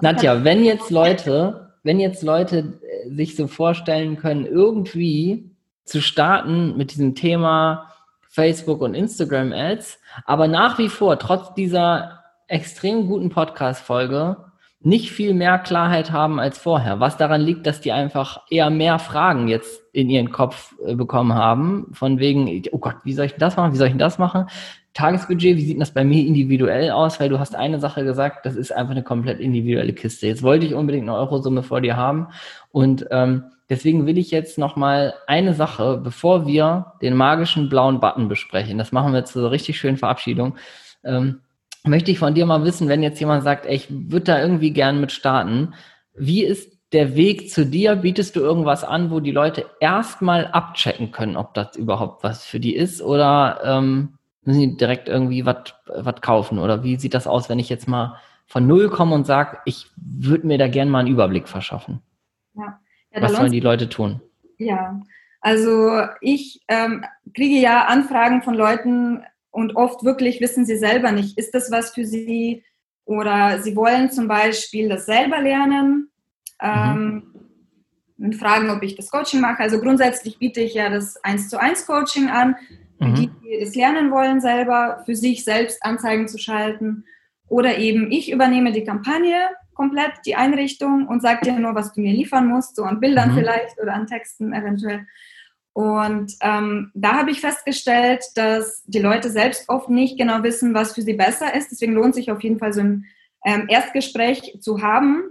Nadja, 0.00 0.42
wenn 0.42 0.64
jetzt 0.64 0.90
Leute, 0.90 1.70
wenn 1.84 2.00
jetzt 2.00 2.22
Leute 2.22 2.80
äh, 2.82 3.10
sich 3.14 3.36
so 3.36 3.46
vorstellen 3.46 4.16
können, 4.16 4.46
irgendwie 4.46 5.50
zu 5.84 6.00
starten 6.00 6.76
mit 6.76 6.92
diesem 6.92 7.14
Thema 7.14 7.90
Facebook 8.28 8.80
und 8.80 8.94
Instagram 8.94 9.52
Ads, 9.52 10.00
aber 10.24 10.48
nach 10.48 10.78
wie 10.78 10.88
vor, 10.88 11.18
trotz 11.18 11.54
dieser 11.54 12.24
extrem 12.48 13.06
guten 13.06 13.30
Podcast-Folge, 13.30 14.36
nicht 14.84 15.10
viel 15.10 15.34
mehr 15.34 15.58
Klarheit 15.58 16.12
haben 16.12 16.38
als 16.38 16.58
vorher. 16.58 17.00
Was 17.00 17.16
daran 17.16 17.40
liegt, 17.40 17.66
dass 17.66 17.80
die 17.80 17.92
einfach 17.92 18.42
eher 18.50 18.70
mehr 18.70 18.98
Fragen 18.98 19.48
jetzt 19.48 19.82
in 19.92 20.10
ihren 20.10 20.30
Kopf 20.30 20.74
äh, 20.84 20.94
bekommen 20.94 21.34
haben, 21.34 21.86
von 21.92 22.18
wegen, 22.18 22.62
oh 22.72 22.78
Gott, 22.78 22.96
wie 23.04 23.14
soll 23.14 23.26
ich 23.26 23.34
das 23.34 23.56
machen, 23.56 23.72
wie 23.72 23.78
soll 23.78 23.88
ich 23.88 23.96
das 23.96 24.18
machen? 24.18 24.46
Tagesbudget, 24.92 25.56
wie 25.56 25.64
sieht 25.64 25.80
das 25.80 25.92
bei 25.92 26.04
mir 26.04 26.24
individuell 26.24 26.90
aus? 26.90 27.18
Weil 27.18 27.28
du 27.28 27.38
hast 27.38 27.56
eine 27.56 27.80
Sache 27.80 28.04
gesagt, 28.04 28.46
das 28.46 28.54
ist 28.54 28.72
einfach 28.72 28.92
eine 28.92 29.02
komplett 29.02 29.40
individuelle 29.40 29.92
Kiste. 29.92 30.26
Jetzt 30.26 30.42
wollte 30.42 30.66
ich 30.66 30.74
unbedingt 30.74 31.08
eine 31.08 31.16
Eurosumme 31.16 31.62
vor 31.62 31.80
dir 31.80 31.96
haben 31.96 32.28
und 32.70 33.06
ähm, 33.10 33.44
Deswegen 33.70 34.06
will 34.06 34.18
ich 34.18 34.30
jetzt 34.30 34.58
noch 34.58 34.76
mal 34.76 35.14
eine 35.26 35.54
Sache, 35.54 35.98
bevor 36.02 36.46
wir 36.46 36.92
den 37.00 37.16
magischen 37.16 37.70
blauen 37.70 37.98
Button 37.98 38.28
besprechen, 38.28 38.76
das 38.76 38.92
machen 38.92 39.14
wir 39.14 39.24
zur 39.24 39.50
richtig 39.50 39.78
schönen 39.78 39.96
Verabschiedung, 39.96 40.56
ähm, 41.02 41.40
möchte 41.84 42.10
ich 42.10 42.18
von 42.18 42.34
dir 42.34 42.46
mal 42.46 42.64
wissen, 42.64 42.88
wenn 42.88 43.02
jetzt 43.02 43.20
jemand 43.20 43.44
sagt, 43.44 43.66
ey, 43.66 43.74
ich 43.74 43.88
würde 43.90 44.24
da 44.24 44.40
irgendwie 44.40 44.72
gern 44.72 45.00
mit 45.00 45.12
starten, 45.12 45.74
wie 46.14 46.44
ist 46.44 46.72
der 46.92 47.16
Weg 47.16 47.50
zu 47.50 47.66
dir? 47.66 47.96
Bietest 47.96 48.36
du 48.36 48.40
irgendwas 48.40 48.84
an, 48.84 49.10
wo 49.10 49.20
die 49.20 49.32
Leute 49.32 49.66
erstmal 49.80 50.46
abchecken 50.46 51.12
können, 51.12 51.36
ob 51.36 51.54
das 51.54 51.76
überhaupt 51.76 52.24
was 52.24 52.44
für 52.44 52.60
die 52.60 52.74
ist 52.74 53.02
oder 53.02 53.60
ähm, 53.64 54.14
müssen 54.44 54.60
die 54.60 54.76
direkt 54.76 55.08
irgendwie 55.08 55.44
was 55.44 56.20
kaufen? 56.20 56.58
Oder 56.58 56.82
wie 56.82 56.96
sieht 56.96 57.14
das 57.14 57.26
aus, 57.26 57.48
wenn 57.48 57.58
ich 57.58 57.68
jetzt 57.68 57.88
mal 57.88 58.16
von 58.46 58.66
Null 58.66 58.88
komme 58.88 59.14
und 59.14 59.26
sage, 59.26 59.58
ich 59.64 59.90
würde 59.96 60.46
mir 60.46 60.58
da 60.58 60.68
gern 60.68 60.88
mal 60.88 61.00
einen 61.00 61.08
Überblick 61.08 61.48
verschaffen? 61.48 62.00
Ja. 62.54 62.78
Ja, 63.12 63.22
Was 63.22 63.36
sollen 63.36 63.52
die 63.52 63.60
Leute 63.60 63.88
tun? 63.88 64.20
Ja, 64.58 65.00
also 65.40 66.02
ich 66.20 66.62
ähm, 66.68 67.04
kriege 67.34 67.60
ja 67.60 67.84
Anfragen 67.86 68.42
von 68.42 68.54
Leuten 68.54 69.22
und 69.54 69.76
oft 69.76 70.02
wirklich 70.02 70.40
wissen 70.40 70.66
sie 70.66 70.76
selber 70.76 71.12
nicht, 71.12 71.38
ist 71.38 71.54
das 71.54 71.70
was 71.70 71.90
für 71.90 72.04
sie 72.04 72.64
oder 73.04 73.62
sie 73.62 73.76
wollen 73.76 74.10
zum 74.10 74.26
Beispiel 74.26 74.88
das 74.88 75.06
selber 75.06 75.40
lernen 75.40 76.10
ähm, 76.60 77.22
mhm. 78.16 78.24
und 78.24 78.34
fragen, 78.34 78.68
ob 78.70 78.82
ich 78.82 78.96
das 78.96 79.12
Coaching 79.12 79.40
mache. 79.40 79.60
Also 79.60 79.78
grundsätzlich 79.78 80.40
biete 80.40 80.60
ich 80.60 80.74
ja 80.74 80.90
das 80.90 81.22
1 81.22 81.50
zu 81.50 81.60
1 81.60 81.86
Coaching 81.86 82.30
an, 82.30 82.56
mhm. 82.98 83.14
die, 83.14 83.30
die 83.44 83.54
es 83.60 83.76
lernen 83.76 84.10
wollen, 84.10 84.40
selber 84.40 85.04
für 85.06 85.14
sich 85.14 85.44
selbst 85.44 85.84
Anzeigen 85.84 86.26
zu 86.26 86.38
schalten. 86.38 87.04
Oder 87.46 87.78
eben 87.78 88.10
ich 88.10 88.32
übernehme 88.32 88.72
die 88.72 88.82
Kampagne 88.82 89.38
komplett 89.74 90.14
die 90.26 90.34
Einrichtung 90.34 91.06
und 91.06 91.22
sag 91.22 91.42
dir 91.42 91.52
nur, 91.52 91.76
was 91.76 91.92
du 91.92 92.00
mir 92.00 92.12
liefern 92.12 92.48
musst, 92.48 92.74
so 92.74 92.82
an 92.82 92.98
Bildern 92.98 93.30
mhm. 93.30 93.38
vielleicht 93.38 93.80
oder 93.80 93.94
an 93.94 94.08
Texten 94.08 94.52
eventuell. 94.52 95.06
Und 95.74 96.34
ähm, 96.40 96.92
da 96.94 97.14
habe 97.14 97.32
ich 97.32 97.40
festgestellt, 97.40 98.24
dass 98.36 98.84
die 98.84 99.00
Leute 99.00 99.28
selbst 99.28 99.68
oft 99.68 99.90
nicht 99.90 100.16
genau 100.16 100.44
wissen, 100.44 100.72
was 100.72 100.94
für 100.94 101.02
sie 101.02 101.14
besser 101.14 101.54
ist. 101.54 101.72
Deswegen 101.72 101.94
lohnt 101.94 102.14
sich 102.14 102.30
auf 102.30 102.42
jeden 102.42 102.60
Fall 102.60 102.72
so 102.72 102.80
ein 102.80 103.06
ähm, 103.44 103.66
Erstgespräch 103.68 104.58
zu 104.60 104.82
haben, 104.82 105.24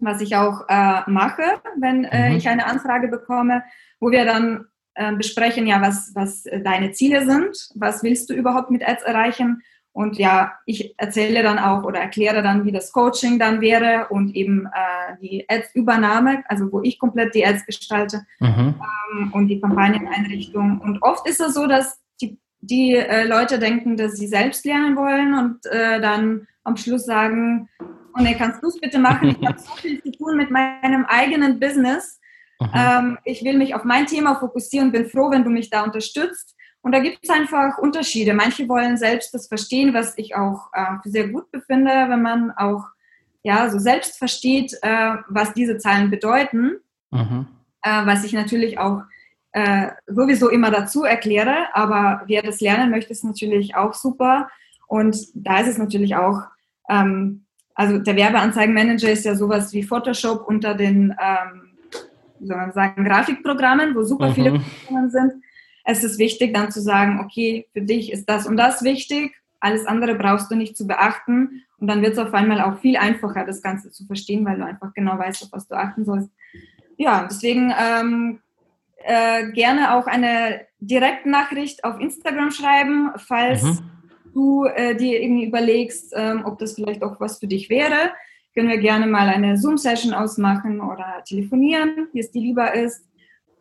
was 0.00 0.20
ich 0.20 0.34
auch 0.34 0.68
äh, 0.68 1.08
mache, 1.08 1.42
wenn 1.78 2.04
äh, 2.04 2.30
mhm. 2.30 2.36
ich 2.36 2.48
eine 2.48 2.66
Anfrage 2.66 3.06
bekomme, 3.06 3.62
wo 4.00 4.10
wir 4.10 4.24
dann 4.24 4.66
äh, 4.94 5.14
besprechen, 5.14 5.68
ja, 5.68 5.80
was, 5.80 6.10
was 6.16 6.42
deine 6.42 6.90
Ziele 6.90 7.24
sind, 7.24 7.56
was 7.76 8.02
willst 8.02 8.28
du 8.28 8.34
überhaupt 8.34 8.72
mit 8.72 8.86
Ads 8.86 9.04
erreichen 9.04 9.62
und 9.92 10.18
ja, 10.18 10.52
ich 10.66 10.94
erzähle 10.98 11.42
dann 11.42 11.58
auch 11.58 11.82
oder 11.82 11.98
erkläre 12.00 12.42
dann, 12.42 12.64
wie 12.64 12.72
das 12.72 12.92
Coaching 12.92 13.38
dann 13.38 13.60
wäre 13.60 14.06
und 14.08 14.34
eben 14.36 14.66
äh, 14.66 15.16
die 15.20 15.44
Ads-Übernahme, 15.48 16.44
also 16.48 16.70
wo 16.70 16.80
ich 16.82 16.98
komplett 16.98 17.34
die 17.34 17.44
Ads 17.44 17.66
gestalte 17.66 18.24
mhm. 18.38 18.74
ähm, 19.12 19.32
und 19.32 19.48
die 19.48 19.60
Kampagneneinrichtung. 19.60 20.80
Und 20.80 21.02
oft 21.02 21.28
ist 21.28 21.40
es 21.40 21.54
so, 21.54 21.66
dass 21.66 22.00
die, 22.20 22.38
die 22.60 22.94
äh, 22.94 23.24
Leute 23.24 23.58
denken, 23.58 23.96
dass 23.96 24.16
sie 24.16 24.28
selbst 24.28 24.64
lernen 24.64 24.96
wollen 24.96 25.34
und 25.34 25.66
äh, 25.66 26.00
dann 26.00 26.46
am 26.62 26.76
Schluss 26.76 27.04
sagen, 27.04 27.68
oh 27.80 28.22
nee, 28.22 28.36
kannst 28.36 28.62
du 28.62 28.68
es 28.68 28.78
bitte 28.78 29.00
machen? 29.00 29.36
Ich 29.40 29.46
habe 29.46 29.58
so 29.58 29.72
viel 29.74 30.00
zu 30.02 30.12
tun 30.12 30.36
mit 30.36 30.52
meinem 30.52 31.04
eigenen 31.06 31.58
Business. 31.58 32.20
Mhm. 32.60 32.68
Ähm, 32.74 33.18
ich 33.24 33.42
will 33.42 33.58
mich 33.58 33.74
auf 33.74 33.82
mein 33.82 34.06
Thema 34.06 34.36
fokussieren, 34.36 34.92
bin 34.92 35.06
froh, 35.06 35.32
wenn 35.32 35.42
du 35.42 35.50
mich 35.50 35.68
da 35.68 35.82
unterstützt. 35.82 36.54
Und 36.82 36.92
da 36.92 37.00
gibt 37.00 37.18
es 37.22 37.30
einfach 37.30 37.78
Unterschiede. 37.78 38.32
Manche 38.32 38.68
wollen 38.68 38.96
selbst 38.96 39.34
das 39.34 39.48
verstehen, 39.48 39.92
was 39.92 40.16
ich 40.16 40.34
auch 40.34 40.70
äh, 40.72 40.96
sehr 41.04 41.28
gut 41.28 41.50
befinde, 41.50 41.90
wenn 41.90 42.22
man 42.22 42.50
auch 42.52 42.84
ja 43.42 43.68
so 43.68 43.78
selbst 43.78 44.18
versteht, 44.18 44.76
äh, 44.82 45.16
was 45.28 45.52
diese 45.52 45.78
Zahlen 45.78 46.10
bedeuten. 46.10 46.78
Mhm. 47.10 47.46
Äh, 47.82 48.06
was 48.06 48.24
ich 48.24 48.32
natürlich 48.32 48.78
auch 48.78 49.02
äh, 49.52 49.88
sowieso 50.06 50.48
immer 50.48 50.70
dazu 50.70 51.04
erkläre. 51.04 51.74
Aber 51.74 52.22
wer 52.26 52.42
das 52.42 52.60
lernen 52.60 52.90
möchte, 52.90 53.12
ist 53.12 53.24
natürlich 53.24 53.76
auch 53.76 53.92
super. 53.92 54.48
Und 54.86 55.16
da 55.34 55.60
ist 55.60 55.68
es 55.68 55.78
natürlich 55.78 56.16
auch, 56.16 56.42
ähm, 56.88 57.44
also 57.74 57.98
der 57.98 58.16
Werbeanzeigenmanager 58.16 59.10
ist 59.10 59.24
ja 59.24 59.34
sowas 59.34 59.72
wie 59.72 59.82
Photoshop 59.82 60.46
unter 60.46 60.74
den, 60.74 61.14
ähm, 61.20 61.72
wie 62.38 62.46
soll 62.46 62.56
man 62.56 62.72
sagen, 62.72 63.04
Grafikprogrammen, 63.04 63.94
wo 63.94 64.02
super 64.02 64.30
mhm. 64.30 64.34
viele 64.34 64.60
Programme 64.86 65.10
sind 65.10 65.32
es 65.90 66.04
ist 66.04 66.18
wichtig 66.18 66.54
dann 66.54 66.70
zu 66.70 66.80
sagen, 66.80 67.20
okay, 67.20 67.66
für 67.72 67.82
dich 67.82 68.12
ist 68.12 68.28
das 68.28 68.46
und 68.46 68.56
das 68.56 68.82
wichtig, 68.82 69.34
alles 69.58 69.86
andere 69.86 70.14
brauchst 70.14 70.50
du 70.50 70.54
nicht 70.54 70.76
zu 70.76 70.86
beachten 70.86 71.62
und 71.78 71.86
dann 71.88 72.02
wird 72.02 72.12
es 72.14 72.18
auf 72.18 72.32
einmal 72.32 72.60
auch 72.60 72.78
viel 72.78 72.96
einfacher, 72.96 73.44
das 73.44 73.62
Ganze 73.62 73.90
zu 73.90 74.06
verstehen, 74.06 74.44
weil 74.44 74.58
du 74.58 74.64
einfach 74.64 74.94
genau 74.94 75.18
weißt, 75.18 75.42
auf 75.42 75.52
was 75.52 75.68
du 75.68 75.74
achten 75.74 76.04
sollst. 76.04 76.30
Ja, 76.96 77.26
deswegen 77.28 77.72
ähm, 77.78 78.40
äh, 79.04 79.50
gerne 79.52 79.94
auch 79.94 80.06
eine 80.06 80.62
Direktnachricht 80.78 81.84
auf 81.84 81.98
Instagram 82.00 82.50
schreiben, 82.50 83.10
falls 83.16 83.62
mhm. 83.62 83.78
du 84.32 84.64
äh, 84.64 84.94
dir 84.94 85.20
irgendwie 85.20 85.46
überlegst, 85.46 86.12
ähm, 86.16 86.42
ob 86.44 86.58
das 86.58 86.74
vielleicht 86.74 87.02
auch 87.02 87.20
was 87.20 87.38
für 87.38 87.46
dich 87.46 87.68
wäre. 87.68 88.12
Können 88.54 88.68
wir 88.68 88.78
gerne 88.78 89.06
mal 89.06 89.28
eine 89.28 89.56
Zoom-Session 89.56 90.12
ausmachen 90.12 90.80
oder 90.80 91.22
telefonieren, 91.26 92.08
wie 92.12 92.20
es 92.20 92.30
dir 92.30 92.42
lieber 92.42 92.74
ist 92.74 93.09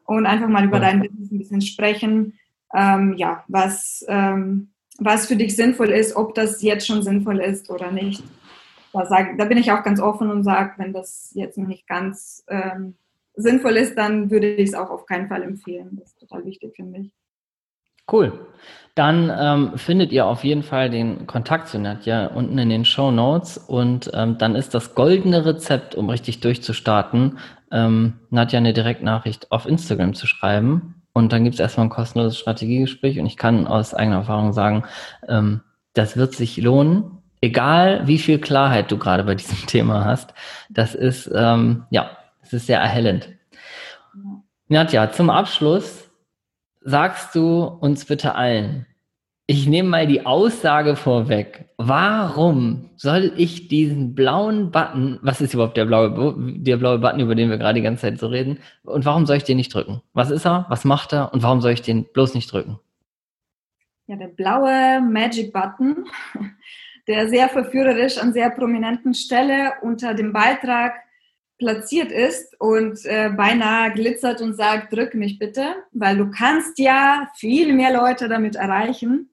und 0.10 0.26
einfach 0.26 0.48
mal 0.48 0.66
über 0.66 0.80
dein 0.80 1.02
Business 1.02 1.32
ein 1.32 1.38
bisschen 1.38 1.62
sprechen. 1.62 2.40
ähm, 2.74 3.16
ja, 3.18 3.44
was, 3.48 4.06
ähm, 4.08 4.70
was 4.98 5.28
für 5.28 5.36
dich 5.36 5.56
sinnvoll 5.56 5.90
ist, 5.90 6.16
ob 6.16 6.36
das 6.36 6.62
jetzt 6.62 6.88
schon 6.88 7.04
sinnvoll 7.04 7.40
ist 7.40 7.70
oder 7.70 7.92
nicht. 7.92 8.24
Da, 8.94 9.06
sag, 9.06 9.38
da 9.38 9.46
bin 9.46 9.58
ich 9.58 9.72
auch 9.72 9.84
ganz 9.84 10.00
offen 10.00 10.32
und 10.32 10.44
sage, 10.44 10.74
wenn 10.78 10.94
das 10.94 11.32
jetzt 11.36 11.58
noch 11.58 11.68
nicht 11.68 11.88
ganz 11.88 12.44
ähm, 12.48 12.96
sinnvoll 13.36 13.78
ist, 13.78 13.98
dann 13.98 14.32
würde 14.32 14.54
ich 14.56 14.70
es 14.70 14.76
auch 14.76 14.90
auf 14.90 15.06
keinen 15.06 15.28
Fall 15.28 15.44
empfehlen. 15.44 15.98
Das 16.00 16.10
ist 16.10 16.20
total 16.20 16.46
wichtig, 16.46 16.76
finde 16.76 17.02
ich. 17.02 17.12
Cool. 18.12 18.48
Dann 18.96 19.32
ähm, 19.40 19.78
findet 19.78 20.12
ihr 20.12 20.26
auf 20.26 20.44
jeden 20.44 20.64
Fall 20.64 20.90
den 20.90 21.28
Kontakt 21.28 21.68
zu 21.68 21.80
Nadja 21.80 22.28
unten 22.28 22.58
in 22.58 22.70
den 22.70 22.86
Show 22.86 23.12
Notes 23.12 23.58
und 23.58 24.10
ähm, 24.14 24.38
dann 24.40 24.56
ist 24.56 24.74
das 24.74 24.96
goldene 24.96 25.46
Rezept, 25.46 25.94
um 25.96 26.10
richtig 26.10 26.40
durchzustarten, 26.40 27.38
ähm, 27.72 28.20
Nadja 28.30 28.58
eine 28.58 28.74
Direktnachricht 28.74 29.52
auf 29.52 29.66
Instagram 29.66 30.14
zu 30.14 30.28
schreiben. 30.28 30.96
Und 31.14 31.34
dann 31.34 31.44
gibt 31.44 31.56
es 31.56 31.60
erstmal 31.60 31.88
ein 31.88 31.92
kostenloses 31.92 32.38
Strategiegespräch 32.38 33.20
und 33.20 33.26
ich 33.26 33.38
kann 33.38 33.68
aus 33.68 33.94
eigener 33.94 34.18
Erfahrung 34.18 34.54
sagen, 34.54 34.84
ähm, 35.28 35.62
das 35.94 36.18
wird 36.18 36.34
sich 36.34 36.58
lohnen, 36.58 37.20
egal 37.42 38.08
wie 38.08 38.20
viel 38.20 38.40
Klarheit 38.40 38.92
du 38.92 38.98
gerade 38.98 39.24
bei 39.24 39.36
diesem 39.36 39.58
Thema 39.68 40.06
hast. 40.06 40.34
Das 40.70 40.96
ist, 40.96 41.30
ähm, 41.34 41.84
ja, 41.90 42.12
das 42.42 42.54
ist 42.54 42.68
sehr 42.68 42.80
erhellend. 42.80 43.30
Nadja, 44.68 45.12
zum 45.12 45.30
Abschluss 45.30 46.10
sagst 46.82 47.36
du 47.36 47.64
uns 47.64 48.06
bitte 48.06 48.36
allen, 48.36 48.86
ich 49.50 49.66
nehme 49.66 49.90
mal 49.90 50.06
die 50.06 50.28
Aussage 50.28 50.96
vorweg. 50.96 51.66
Warum 51.78 52.92
soll 52.98 53.34
ich 53.36 53.68
diesen 53.68 54.14
blauen 54.14 54.70
Button, 54.70 55.18
was 55.24 55.42
ist 55.42 55.56
überhaupt 55.56 55.76
der 55.76 55.86
blaue, 55.86 56.36
der 56.38 56.78
blaue 56.78 57.00
Button, 57.00 57.20
über 57.20 57.34
den 57.34 57.50
wir 57.50 57.58
gerade 57.58 57.74
die 57.74 57.82
ganze 57.82 58.02
Zeit 58.02 58.20
so 58.20 58.28
reden, 58.28 58.60
und 58.84 59.06
warum 59.06 59.26
soll 59.26 59.38
ich 59.38 59.46
den 59.46 59.58
nicht 59.58 59.74
drücken? 59.74 60.04
Was 60.14 60.30
ist 60.30 60.46
er? 60.46 60.68
Was 60.70 60.86
macht 60.86 61.14
er? 61.14 61.34
Und 61.34 61.42
warum 61.42 61.62
soll 61.62 61.72
ich 61.72 61.82
den 61.82 62.06
bloß 62.14 62.36
nicht 62.36 62.54
drücken? 62.54 62.78
Ja, 64.06 64.18
der 64.18 64.28
blaue 64.28 65.02
Magic 65.02 65.52
Button, 65.52 66.06
der 67.08 67.28
sehr 67.30 67.50
verführerisch 67.50 68.20
an 68.20 68.34
sehr 68.34 68.52
prominenten 68.52 69.16
Stelle 69.16 69.72
unter 69.82 70.14
dem 70.14 70.32
Beitrag 70.32 70.94
platziert 71.58 72.12
ist 72.12 72.56
und 72.62 73.04
äh, 73.06 73.32
beinahe 73.36 73.92
glitzert 73.94 74.42
und 74.42 74.54
sagt, 74.54 74.94
drück 74.94 75.16
mich 75.16 75.40
bitte, 75.40 75.74
weil 75.92 76.18
du 76.18 76.30
kannst 76.30 76.78
ja 76.78 77.28
viel 77.36 77.74
mehr 77.74 77.92
Leute 77.92 78.30
damit 78.30 78.56
erreichen. 78.56 79.32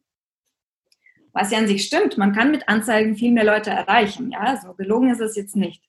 Was 1.36 1.50
ja 1.50 1.58
an 1.58 1.66
sich 1.66 1.84
stimmt, 1.84 2.16
man 2.16 2.32
kann 2.32 2.50
mit 2.50 2.66
Anzeigen 2.66 3.14
viel 3.14 3.30
mehr 3.30 3.44
Leute 3.44 3.68
erreichen. 3.68 4.30
Ja, 4.30 4.56
so 4.56 4.72
gelogen 4.72 5.10
ist 5.10 5.20
es 5.20 5.36
jetzt 5.36 5.54
nicht. 5.54 5.82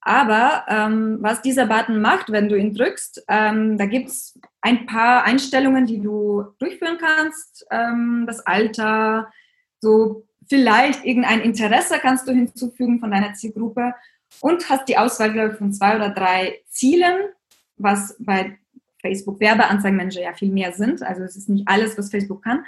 Aber 0.00 0.64
ähm, 0.68 1.18
was 1.20 1.42
dieser 1.42 1.66
Button 1.66 2.00
macht, 2.00 2.30
wenn 2.30 2.48
du 2.48 2.56
ihn 2.56 2.72
drückst, 2.72 3.24
ähm, 3.26 3.78
da 3.78 3.86
gibt 3.86 4.10
es 4.10 4.38
ein 4.60 4.86
paar 4.86 5.24
Einstellungen, 5.24 5.86
die 5.86 6.00
du 6.00 6.44
durchführen 6.60 6.98
kannst. 7.00 7.66
Ähm, 7.72 8.26
das 8.28 8.46
Alter, 8.46 9.32
so 9.80 10.28
vielleicht 10.48 11.04
irgendein 11.04 11.40
Interesse 11.40 11.98
kannst 12.00 12.28
du 12.28 12.32
hinzufügen 12.32 13.00
von 13.00 13.10
deiner 13.10 13.34
Zielgruppe 13.34 13.92
und 14.40 14.70
hast 14.70 14.88
die 14.88 14.98
Auswahl, 14.98 15.32
glaube 15.32 15.54
ich, 15.54 15.58
von 15.58 15.72
zwei 15.72 15.96
oder 15.96 16.10
drei 16.10 16.60
Zielen, 16.68 17.30
was 17.76 18.14
bei 18.20 18.56
Facebook 19.00 19.40
Werbeanzeigenmanager 19.40 20.22
ja 20.22 20.32
viel 20.32 20.52
mehr 20.52 20.70
sind. 20.70 21.02
Also 21.02 21.24
es 21.24 21.34
ist 21.34 21.48
nicht 21.48 21.66
alles, 21.66 21.98
was 21.98 22.12
Facebook 22.12 22.44
kann. 22.44 22.64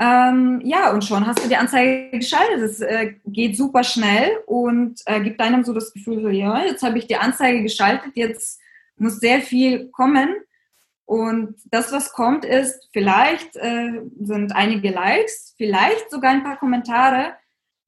Ähm, 0.00 0.60
ja, 0.64 0.92
und 0.92 1.04
schon 1.04 1.26
hast 1.26 1.44
du 1.44 1.48
die 1.48 1.56
Anzeige 1.56 2.18
geschaltet. 2.18 2.58
Es 2.58 2.80
äh, 2.80 3.14
geht 3.26 3.56
super 3.56 3.84
schnell 3.84 4.38
und 4.46 5.00
äh, 5.06 5.20
gibt 5.20 5.40
einem 5.40 5.64
so 5.64 5.72
das 5.72 5.92
Gefühl, 5.92 6.22
so, 6.22 6.28
ja, 6.28 6.64
jetzt 6.64 6.82
habe 6.82 6.98
ich 6.98 7.06
die 7.06 7.16
Anzeige 7.16 7.62
geschaltet, 7.62 8.12
jetzt 8.16 8.60
muss 8.96 9.20
sehr 9.20 9.40
viel 9.40 9.88
kommen. 9.90 10.34
Und 11.06 11.56
das, 11.66 11.92
was 11.92 12.12
kommt, 12.12 12.44
ist, 12.44 12.88
vielleicht 12.92 13.56
äh, 13.56 14.00
sind 14.20 14.56
einige 14.56 14.90
Likes, 14.90 15.54
vielleicht 15.56 16.10
sogar 16.10 16.32
ein 16.32 16.42
paar 16.42 16.58
Kommentare, 16.58 17.34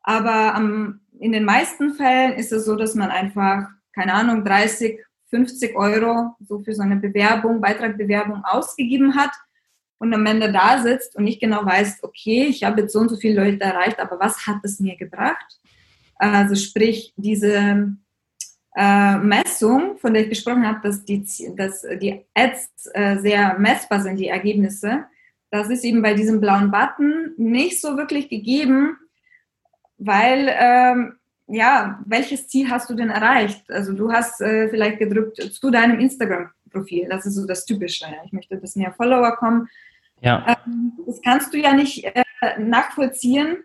aber 0.02 0.54
am 0.54 1.00
in 1.18 1.32
den 1.32 1.44
meisten 1.44 1.94
Fällen 1.94 2.34
ist 2.34 2.52
es 2.52 2.66
so, 2.66 2.76
dass 2.76 2.94
man 2.94 3.10
einfach, 3.10 3.68
keine 3.94 4.12
Ahnung, 4.12 4.44
30, 4.44 5.00
50 5.30 5.74
Euro 5.74 6.36
so 6.46 6.60
für 6.60 6.74
so 6.74 6.82
eine 6.82 6.96
Bewerbung, 6.96 7.60
Beitragbewerbung 7.60 8.44
ausgegeben 8.44 9.16
hat 9.16 9.30
und 9.98 10.12
am 10.12 10.26
Ende 10.26 10.52
da 10.52 10.82
sitzt 10.82 11.16
und 11.16 11.24
nicht 11.24 11.40
genau 11.40 11.64
weiß, 11.64 12.02
okay, 12.02 12.44
ich 12.44 12.64
habe 12.64 12.82
jetzt 12.82 12.92
so 12.92 13.00
und 13.00 13.08
so 13.08 13.16
viele 13.16 13.42
Leute 13.42 13.62
erreicht, 13.62 13.98
aber 13.98 14.20
was 14.20 14.46
hat 14.46 14.58
es 14.62 14.80
mir 14.80 14.96
gebracht? 14.96 15.60
Also 16.16 16.54
sprich, 16.54 17.12
diese 17.16 17.96
äh, 18.76 19.16
Messung, 19.16 19.96
von 19.98 20.12
der 20.12 20.24
ich 20.24 20.28
gesprochen 20.30 20.66
habe, 20.66 20.80
dass 20.82 21.04
die, 21.04 21.24
dass 21.56 21.82
die 22.00 22.24
Ads 22.34 22.90
äh, 22.92 23.18
sehr 23.18 23.58
messbar 23.58 24.00
sind, 24.00 24.16
die 24.16 24.28
Ergebnisse, 24.28 25.04
das 25.50 25.70
ist 25.70 25.84
eben 25.84 26.02
bei 26.02 26.14
diesem 26.14 26.40
blauen 26.40 26.70
Button 26.70 27.32
nicht 27.36 27.80
so 27.80 27.96
wirklich 27.96 28.28
gegeben, 28.28 28.98
weil 29.96 30.52
ähm, 30.58 31.14
ja, 31.46 32.00
welches 32.04 32.48
Ziel 32.48 32.70
hast 32.70 32.90
du 32.90 32.94
denn 32.94 33.10
erreicht? 33.10 33.70
Also 33.70 33.92
du 33.92 34.12
hast 34.12 34.40
äh, 34.40 34.68
vielleicht 34.68 34.98
gedrückt 34.98 35.36
zu 35.36 35.70
deinem 35.70 36.00
Instagram-Profil, 36.66 37.08
das 37.08 37.26
ist 37.26 37.34
so 37.34 37.46
das 37.46 37.64
Typische. 37.64 38.06
Ich 38.24 38.32
möchte, 38.32 38.56
dass 38.58 38.76
mehr 38.76 38.92
Follower 38.92 39.36
kommen. 39.36 39.68
Ja. 40.20 40.56
Ähm, 40.66 40.92
das 41.06 41.20
kannst 41.22 41.52
du 41.52 41.58
ja 41.58 41.74
nicht 41.74 42.04
äh, 42.04 42.24
nachvollziehen, 42.58 43.58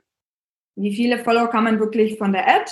wie 0.75 0.95
viele 0.95 1.23
Follower 1.23 1.49
kann 1.49 1.63
man 1.63 1.79
wirklich 1.79 2.17
von 2.17 2.31
der 2.31 2.47
Ad. 2.47 2.71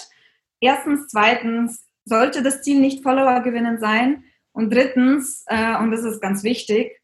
Erstens, 0.60 1.08
zweitens, 1.08 1.88
sollte 2.06 2.42
das 2.42 2.62
Ziel 2.62 2.80
nicht 2.80 3.04
Follower 3.04 3.42
gewinnen 3.42 3.80
sein. 3.80 4.24
Und 4.52 4.74
drittens, 4.74 5.44
äh, 5.48 5.78
und 5.78 5.92
das 5.92 6.04
ist 6.04 6.22
ganz 6.22 6.44
wichtig, 6.44 7.00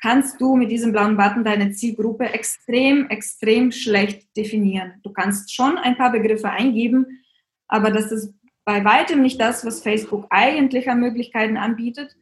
kannst 0.00 0.40
du 0.40 0.56
mit 0.56 0.70
diesem 0.70 0.92
blauen 0.92 1.16
Button 1.16 1.44
deine 1.44 1.72
Zielgruppe 1.72 2.26
extrem, 2.26 3.08
extrem 3.08 3.72
schlecht 3.72 4.36
definieren. 4.36 4.94
Du 5.02 5.12
kannst 5.12 5.54
schon 5.54 5.78
ein 5.78 5.96
paar 5.96 6.12
Begriffe 6.12 6.50
eingeben, 6.50 7.24
aber 7.66 7.90
das 7.90 8.12
ist 8.12 8.34
bei 8.64 8.84
weitem 8.84 9.22
nicht 9.22 9.40
das, 9.40 9.64
was 9.64 9.82
Facebook 9.82 10.26
eigentlich 10.30 10.90
an 10.90 11.00
Möglichkeiten 11.00 11.56
anbietet. 11.56 12.14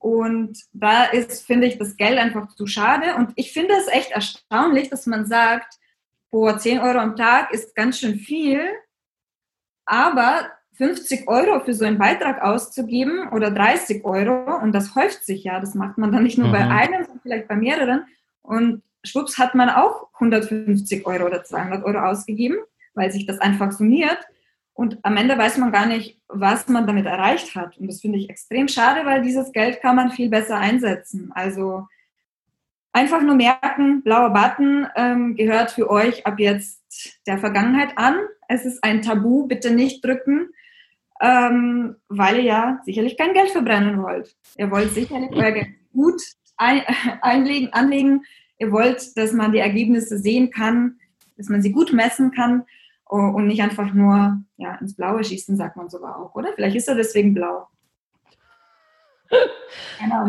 Und 0.00 0.58
da 0.72 1.04
ist, 1.04 1.46
finde 1.46 1.66
ich, 1.66 1.76
das 1.76 1.96
Geld 1.96 2.18
einfach 2.18 2.54
zu 2.54 2.66
schade. 2.66 3.16
Und 3.16 3.32
ich 3.36 3.52
finde 3.52 3.74
es 3.74 3.86
echt 3.86 4.10
erstaunlich, 4.10 4.88
dass 4.88 5.06
man 5.06 5.26
sagt, 5.26 5.78
boah, 6.30 6.58
10 6.58 6.80
Euro 6.80 6.98
am 6.98 7.16
Tag 7.16 7.52
ist 7.52 7.76
ganz 7.76 7.98
schön 7.98 8.16
viel, 8.18 8.62
aber 9.84 10.50
50 10.74 11.28
Euro 11.28 11.60
für 11.60 11.74
so 11.74 11.84
einen 11.84 11.98
Beitrag 11.98 12.40
auszugeben 12.40 13.28
oder 13.28 13.50
30 13.50 14.02
Euro 14.04 14.56
und 14.62 14.72
das 14.72 14.94
häuft 14.94 15.24
sich 15.24 15.44
ja, 15.44 15.60
das 15.60 15.74
macht 15.74 15.98
man 15.98 16.10
dann 16.10 16.22
nicht 16.22 16.38
nur 16.38 16.48
mhm. 16.48 16.52
bei 16.52 16.60
einem, 16.60 17.04
sondern 17.04 17.20
vielleicht 17.22 17.48
bei 17.48 17.56
mehreren 17.56 18.06
und 18.40 18.82
schwupps 19.04 19.36
hat 19.36 19.54
man 19.54 19.68
auch 19.68 20.08
150 20.14 21.04
Euro 21.04 21.26
oder 21.26 21.44
200 21.44 21.84
Euro 21.84 21.98
ausgegeben, 21.98 22.56
weil 22.94 23.12
sich 23.12 23.26
das 23.26 23.38
einfach 23.40 23.72
summiert 23.72 24.18
und 24.80 24.98
am 25.04 25.16
Ende 25.16 25.36
weiß 25.36 25.58
man 25.58 25.72
gar 25.72 25.86
nicht, 25.86 26.20
was 26.28 26.68
man 26.68 26.86
damit 26.86 27.06
erreicht 27.06 27.54
hat 27.54 27.76
und 27.78 27.86
das 27.86 28.00
finde 28.00 28.18
ich 28.18 28.30
extrem 28.30 28.68
schade, 28.68 29.04
weil 29.04 29.22
dieses 29.22 29.52
Geld 29.52 29.80
kann 29.80 29.96
man 29.96 30.10
viel 30.10 30.28
besser 30.28 30.56
einsetzen. 30.56 31.30
Also 31.34 31.86
einfach 32.92 33.22
nur 33.22 33.36
merken, 33.36 34.02
blauer 34.02 34.30
Button 34.30 34.86
ähm, 34.96 35.36
gehört 35.36 35.70
für 35.70 35.90
euch 35.90 36.26
ab 36.26 36.38
jetzt 36.38 36.82
der 37.26 37.38
Vergangenheit 37.38 37.96
an. 37.96 38.16
Es 38.48 38.64
ist 38.64 38.82
ein 38.82 39.02
Tabu, 39.02 39.46
bitte 39.46 39.70
nicht 39.70 40.04
drücken 40.04 40.50
ähm, 41.20 41.96
weil 42.08 42.36
ihr 42.36 42.44
ja 42.44 42.80
sicherlich 42.84 43.16
kein 43.16 43.34
Geld 43.34 43.50
verbrennen 43.50 44.02
wollt. 44.02 44.34
Ihr 44.56 44.70
wollt 44.70 44.92
sicherlich 44.92 45.30
euer 45.32 45.52
Geld 45.52 45.68
gut 45.92 46.20
ein, 46.56 46.82
einlegen, 47.22 47.72
anlegen. 47.72 48.24
Ihr 48.58 48.72
wollt, 48.72 49.16
dass 49.16 49.32
man 49.32 49.52
die 49.52 49.58
Ergebnisse 49.58 50.18
sehen 50.18 50.50
kann, 50.50 50.98
dass 51.36 51.48
man 51.48 51.62
sie 51.62 51.72
gut 51.72 51.92
messen 51.92 52.32
kann 52.32 52.64
und 53.16 53.46
nicht 53.46 53.62
einfach 53.62 53.92
nur 53.92 54.38
ja, 54.56 54.74
ins 54.76 54.96
Blaue 54.96 55.24
schießen, 55.24 55.56
sagt 55.56 55.76
man 55.76 55.88
sogar 55.88 56.16
auch, 56.16 56.34
oder? 56.34 56.50
Vielleicht 56.54 56.76
ist 56.76 56.88
er 56.88 56.94
deswegen 56.94 57.34
blau. 57.34 57.66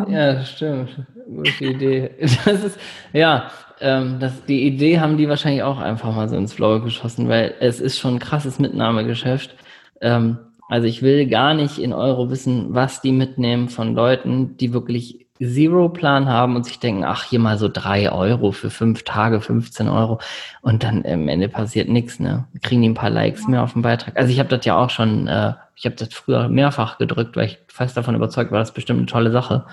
Ja, 0.07 0.43
stimmt. 0.43 1.05
Gute 1.25 1.65
Idee. 1.65 2.11
Das 2.45 2.63
ist, 2.63 2.79
ja, 3.13 3.49
ähm, 3.79 4.19
das, 4.19 4.45
die 4.45 4.65
Idee 4.67 4.99
haben 4.99 5.17
die 5.17 5.27
wahrscheinlich 5.27 5.63
auch 5.63 5.79
einfach 5.79 6.15
mal 6.15 6.29
so 6.29 6.37
ins 6.37 6.55
Blaue 6.55 6.81
geschossen, 6.81 7.29
weil 7.29 7.55
es 7.59 7.79
ist 7.79 7.99
schon 7.99 8.15
ein 8.15 8.19
krasses 8.19 8.59
Mitnahmegeschäft. 8.59 9.55
Ähm, 10.01 10.37
also 10.67 10.87
ich 10.87 11.01
will 11.01 11.27
gar 11.27 11.53
nicht 11.53 11.79
in 11.79 11.93
Euro 11.93 12.29
wissen, 12.29 12.73
was 12.73 13.01
die 13.01 13.11
mitnehmen 13.11 13.69
von 13.69 13.93
Leuten, 13.93 14.57
die 14.57 14.73
wirklich 14.73 15.20
Zero-Plan 15.47 16.27
haben 16.27 16.55
und 16.55 16.65
sich 16.65 16.79
denken, 16.79 17.03
ach, 17.03 17.23
hier 17.23 17.39
mal 17.39 17.57
so 17.57 17.67
drei 17.67 18.11
Euro 18.11 18.51
für 18.51 18.69
fünf 18.69 19.03
Tage, 19.03 19.41
15 19.41 19.89
Euro. 19.89 20.19
Und 20.61 20.83
dann 20.83 21.05
am 21.05 21.27
Ende 21.27 21.49
passiert 21.49 21.89
nichts, 21.89 22.19
ne? 22.19 22.47
Kriegen 22.61 22.81
die 22.81 22.89
ein 22.89 22.93
paar 22.93 23.09
Likes 23.09 23.47
mehr 23.47 23.63
auf 23.63 23.73
dem 23.73 23.81
Beitrag. 23.81 24.17
Also 24.17 24.31
ich 24.31 24.39
habe 24.39 24.49
das 24.49 24.65
ja 24.65 24.77
auch 24.77 24.89
schon, 24.89 25.27
äh, 25.27 25.53
ich 25.75 25.85
habe 25.85 25.95
das 25.95 26.13
früher 26.13 26.47
mehrfach 26.47 26.97
gedrückt, 26.97 27.35
weil 27.35 27.45
ich 27.45 27.59
fest 27.67 27.97
davon 27.97 28.15
überzeugt 28.15 28.51
war, 28.51 28.59
das 28.59 28.69
ist 28.69 28.75
bestimmt 28.75 28.99
eine 28.99 29.07
tolle 29.07 29.31
Sache. 29.31 29.65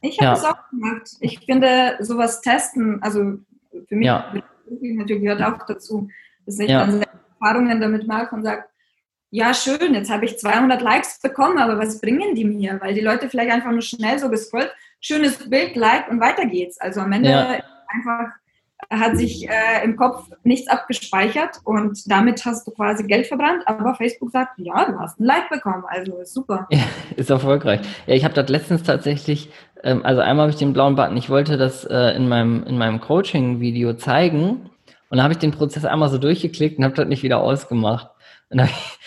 Ich 0.00 0.20
habe 0.20 0.36
es 0.36 0.42
ja. 0.42 0.50
auch 0.50 0.70
gemacht. 0.70 1.10
Ich 1.20 1.40
finde, 1.40 1.96
sowas 2.00 2.40
testen, 2.40 3.02
also 3.02 3.34
für 3.88 3.96
mich 3.96 4.06
ja. 4.06 4.32
natürlich 4.70 5.22
gehört 5.22 5.42
auch 5.42 5.66
dazu, 5.66 6.08
dass 6.46 6.58
ich 6.58 6.70
ja. 6.70 6.86
dann 6.86 7.04
Erfahrungen 7.40 7.80
damit 7.80 8.06
mache 8.06 8.34
und 8.34 8.42
sage, 8.42 8.64
ja, 9.30 9.52
schön, 9.52 9.94
jetzt 9.94 10.10
habe 10.10 10.24
ich 10.24 10.38
200 10.38 10.80
Likes 10.80 11.20
bekommen, 11.20 11.58
aber 11.58 11.78
was 11.78 12.00
bringen 12.00 12.34
die 12.34 12.44
mir? 12.44 12.78
Weil 12.80 12.94
die 12.94 13.00
Leute 13.00 13.28
vielleicht 13.28 13.50
einfach 13.50 13.70
nur 13.70 13.82
schnell 13.82 14.18
so 14.18 14.30
gescrollt, 14.30 14.72
schönes 15.00 15.50
Bild, 15.50 15.76
Like 15.76 16.10
und 16.10 16.20
weiter 16.20 16.46
geht's. 16.46 16.80
Also 16.80 17.00
am 17.00 17.12
Ende 17.12 17.30
ja. 17.30 17.58
einfach 17.88 18.32
hat 18.90 19.18
sich 19.18 19.46
äh, 19.48 19.84
im 19.84 19.96
Kopf 19.96 20.30
nichts 20.44 20.68
abgespeichert 20.68 21.60
und 21.64 22.10
damit 22.10 22.44
hast 22.46 22.66
du 22.66 22.70
quasi 22.70 23.04
Geld 23.04 23.26
verbrannt, 23.26 23.64
aber 23.66 23.94
Facebook 23.94 24.30
sagt, 24.30 24.52
ja, 24.56 24.86
du 24.86 24.98
hast 24.98 25.20
ein 25.20 25.24
Like 25.24 25.50
bekommen, 25.50 25.84
also 25.86 26.16
ist 26.18 26.32
super. 26.32 26.66
Ja, 26.70 26.84
ist 27.16 27.28
erfolgreich. 27.28 27.80
Ja, 28.06 28.14
ich 28.14 28.24
habe 28.24 28.34
das 28.34 28.48
letztens 28.48 28.84
tatsächlich, 28.84 29.50
ähm, 29.82 30.04
also 30.04 30.22
einmal 30.22 30.44
habe 30.44 30.52
ich 30.52 30.58
den 30.58 30.72
blauen 30.72 30.94
Button, 30.94 31.16
ich 31.16 31.28
wollte 31.28 31.58
das 31.58 31.84
äh, 31.84 32.16
in 32.16 32.28
meinem, 32.28 32.62
in 32.64 32.78
meinem 32.78 33.00
Coaching-Video 33.00 33.94
zeigen 33.94 34.70
und 35.10 35.16
dann 35.16 35.22
habe 35.22 35.32
ich 35.32 35.38
den 35.38 35.52
Prozess 35.52 35.84
einmal 35.84 36.08
so 36.08 36.18
durchgeklickt 36.18 36.78
und 36.78 36.84
habe 36.84 36.94
das 36.94 37.08
nicht 37.08 37.22
wieder 37.22 37.40
ausgemacht. 37.40 38.08
Und 38.50 38.58
dann 38.58 38.68
habe 38.68 38.78
ich 38.78 38.97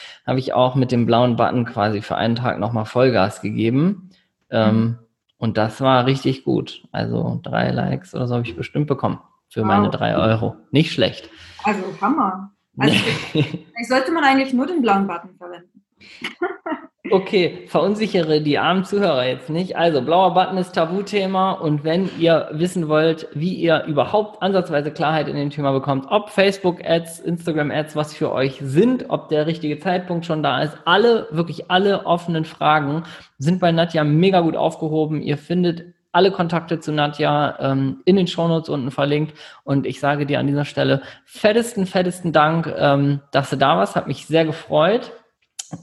auch 0.54 0.76
mit 0.76 0.92
dem 0.92 1.06
blauen 1.06 1.36
Button 1.36 1.66
quasi 1.66 2.02
für 2.02 2.16
einen 2.16 2.36
Tag 2.36 2.60
nochmal 2.60 2.86
Vollgas 2.86 3.42
gegeben. 3.42 4.10
Ähm, 4.50 4.76
mhm. 4.76 5.00
Und 5.38 5.58
das 5.58 5.82
war 5.82 6.06
richtig 6.06 6.44
gut. 6.44 6.84
Also 6.92 7.40
drei 7.42 7.72
Likes 7.72 8.14
oder 8.14 8.28
so 8.28 8.36
habe 8.36 8.46
ich 8.46 8.56
bestimmt 8.56 8.88
bekommen 8.88 9.20
für 9.50 9.62
wow. 9.62 9.68
meine 9.68 9.90
drei 9.90 10.16
Euro. 10.16 10.56
Nicht 10.72 10.92
schlecht. 10.92 11.30
Also 11.64 11.82
Hammer. 12.00 12.52
Also 12.78 12.96
ich, 13.34 13.88
sollte 13.88 14.12
man 14.12 14.24
eigentlich 14.24 14.54
nur 14.54 14.68
den 14.68 14.82
blauen 14.82 15.08
Button 15.08 15.36
verwenden. 15.38 15.84
Okay, 17.10 17.64
verunsichere 17.66 18.42
die 18.42 18.60
armen 18.60 18.86
Zuhörer 18.86 19.26
jetzt 19.26 19.50
nicht. 19.50 19.76
Also, 19.76 20.04
blauer 20.04 20.36
Button 20.36 20.58
ist 20.58 20.74
Tabuthema 20.74 21.54
und 21.54 21.84
wenn 21.84 22.12
ihr 22.20 22.50
wissen 22.52 22.90
wollt, 22.90 23.28
wie 23.34 23.56
ihr 23.56 23.86
überhaupt 23.86 24.44
ansatzweise 24.44 24.92
Klarheit 24.92 25.28
in 25.28 25.36
dem 25.36 25.50
Thema 25.50 25.72
bekommt, 25.72 26.06
ob 26.10 26.30
Facebook-Ads, 26.30 27.20
Instagram-Ads 27.22 27.96
was 27.96 28.14
für 28.14 28.32
euch 28.32 28.60
sind, 28.62 29.10
ob 29.10 29.30
der 29.30 29.48
richtige 29.48 29.80
Zeitpunkt 29.80 30.28
schon 30.28 30.44
da 30.44 30.62
ist, 30.62 30.78
alle, 30.86 31.28
wirklich 31.32 31.72
alle 31.72 32.06
offenen 32.06 32.46
Fragen 32.46 33.04
sind 33.40 33.60
bei 33.60 33.72
Nadja 33.72 34.04
mega 34.04 34.42
gut 34.42 34.56
aufgehoben. 34.56 35.24
Ihr 35.24 35.40
findet 35.40 35.96
alle 36.12 36.32
Kontakte 36.32 36.80
zu 36.80 36.92
Nadja 36.92 37.58
ähm, 37.60 38.02
in 38.06 38.16
den 38.16 38.28
Shownotes 38.28 38.70
unten 38.70 38.92
verlinkt. 38.92 39.36
Und 39.64 39.88
ich 39.88 40.00
sage 40.00 40.28
dir 40.28 40.40
an 40.40 40.46
dieser 40.46 40.66
Stelle 40.66 41.02
fettesten, 41.26 41.88
fettesten 41.88 42.32
Dank, 42.32 42.72
ähm, 42.78 43.22
dass 43.32 43.50
du 43.50 43.56
da 43.56 43.78
warst. 43.78 43.96
Hat 43.96 44.08
mich 44.08 44.28
sehr 44.28 44.46
gefreut. 44.46 45.14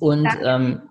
Und 0.00 0.28
ähm, 0.44 0.82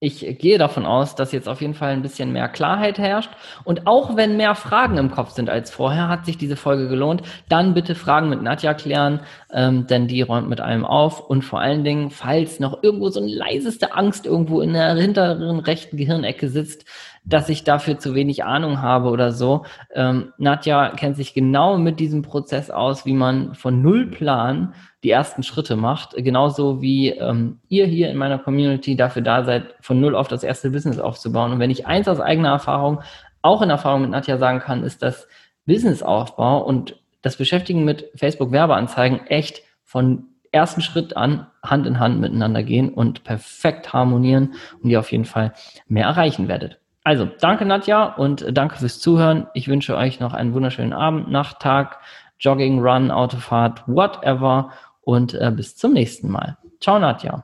ich 0.00 0.38
gehe 0.38 0.58
davon 0.58 0.86
aus, 0.86 1.16
dass 1.16 1.32
jetzt 1.32 1.48
auf 1.48 1.60
jeden 1.60 1.74
Fall 1.74 1.92
ein 1.92 2.02
bisschen 2.02 2.32
mehr 2.32 2.48
Klarheit 2.48 2.98
herrscht. 2.98 3.30
Und 3.64 3.88
auch 3.88 4.14
wenn 4.14 4.36
mehr 4.36 4.54
Fragen 4.54 4.96
im 4.96 5.10
Kopf 5.10 5.30
sind 5.30 5.50
als 5.50 5.72
vorher, 5.72 6.08
hat 6.08 6.24
sich 6.24 6.38
diese 6.38 6.54
Folge 6.54 6.88
gelohnt. 6.88 7.22
Dann 7.48 7.74
bitte 7.74 7.96
Fragen 7.96 8.28
mit 8.28 8.40
Nadja 8.40 8.74
klären, 8.74 9.20
ähm, 9.52 9.88
denn 9.88 10.06
die 10.06 10.22
räumt 10.22 10.48
mit 10.48 10.60
allem 10.60 10.84
auf. 10.84 11.18
Und 11.28 11.42
vor 11.42 11.60
allen 11.60 11.82
Dingen, 11.82 12.10
falls 12.10 12.60
noch 12.60 12.84
irgendwo 12.84 13.08
so 13.08 13.20
eine 13.20 13.32
leiseste 13.32 13.92
Angst 13.94 14.24
irgendwo 14.24 14.60
in 14.60 14.72
der 14.72 14.94
hinteren 14.94 15.58
rechten 15.58 15.96
Gehirnecke 15.96 16.48
sitzt, 16.48 16.84
dass 17.24 17.48
ich 17.48 17.64
dafür 17.64 17.98
zu 17.98 18.14
wenig 18.14 18.44
Ahnung 18.44 18.80
habe 18.80 19.10
oder 19.10 19.32
so. 19.32 19.64
Ähm, 19.92 20.32
Nadja 20.38 20.90
kennt 20.90 21.16
sich 21.16 21.34
genau 21.34 21.76
mit 21.76 21.98
diesem 21.98 22.22
Prozess 22.22 22.70
aus, 22.70 23.04
wie 23.04 23.14
man 23.14 23.54
von 23.54 23.82
Nullplan 23.82 24.74
die 25.08 25.12
ersten 25.12 25.42
Schritte 25.42 25.74
macht. 25.74 26.14
Genauso 26.16 26.82
wie 26.82 27.08
ähm, 27.08 27.60
ihr 27.70 27.86
hier 27.86 28.10
in 28.10 28.18
meiner 28.18 28.38
Community 28.38 28.94
dafür 28.94 29.22
da 29.22 29.42
seid, 29.42 29.74
von 29.80 29.98
Null 29.98 30.14
auf 30.14 30.28
das 30.28 30.42
erste 30.42 30.68
Business 30.68 30.98
aufzubauen. 30.98 31.50
Und 31.50 31.60
wenn 31.60 31.70
ich 31.70 31.86
eins 31.86 32.08
aus 32.08 32.20
eigener 32.20 32.50
Erfahrung, 32.50 33.00
auch 33.40 33.62
in 33.62 33.70
Erfahrung 33.70 34.02
mit 34.02 34.10
Nadja 34.10 34.36
sagen 34.36 34.60
kann, 34.60 34.82
ist, 34.82 35.02
dass 35.02 35.26
Businessaufbau 35.64 36.58
und 36.58 37.00
das 37.22 37.36
Beschäftigen 37.36 37.86
mit 37.86 38.10
Facebook-Werbeanzeigen 38.16 39.26
echt 39.28 39.62
von 39.82 40.26
ersten 40.52 40.82
Schritt 40.82 41.16
an 41.16 41.46
Hand 41.62 41.86
in 41.86 41.98
Hand 41.98 42.20
miteinander 42.20 42.62
gehen 42.62 42.90
und 42.90 43.24
perfekt 43.24 43.94
harmonieren 43.94 44.56
und 44.82 44.90
ihr 44.90 45.00
auf 45.00 45.10
jeden 45.10 45.24
Fall 45.24 45.54
mehr 45.86 46.04
erreichen 46.04 46.48
werdet. 46.48 46.80
Also, 47.02 47.24
danke 47.40 47.64
Nadja 47.64 48.04
und 48.04 48.44
danke 48.52 48.76
fürs 48.76 49.00
Zuhören. 49.00 49.46
Ich 49.54 49.68
wünsche 49.68 49.96
euch 49.96 50.20
noch 50.20 50.34
einen 50.34 50.52
wunderschönen 50.52 50.92
Abend, 50.92 51.30
Nacht, 51.30 51.60
Tag, 51.60 52.00
Jogging, 52.40 52.80
Run, 52.80 53.10
Autofahrt, 53.10 53.82
whatever 53.86 54.70
und 55.08 55.32
äh, 55.32 55.50
bis 55.50 55.74
zum 55.74 55.94
nächsten 55.94 56.30
Mal. 56.30 56.58
Ciao 56.82 56.98
Nadja. 56.98 57.42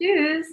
Tschüss. 0.00 0.46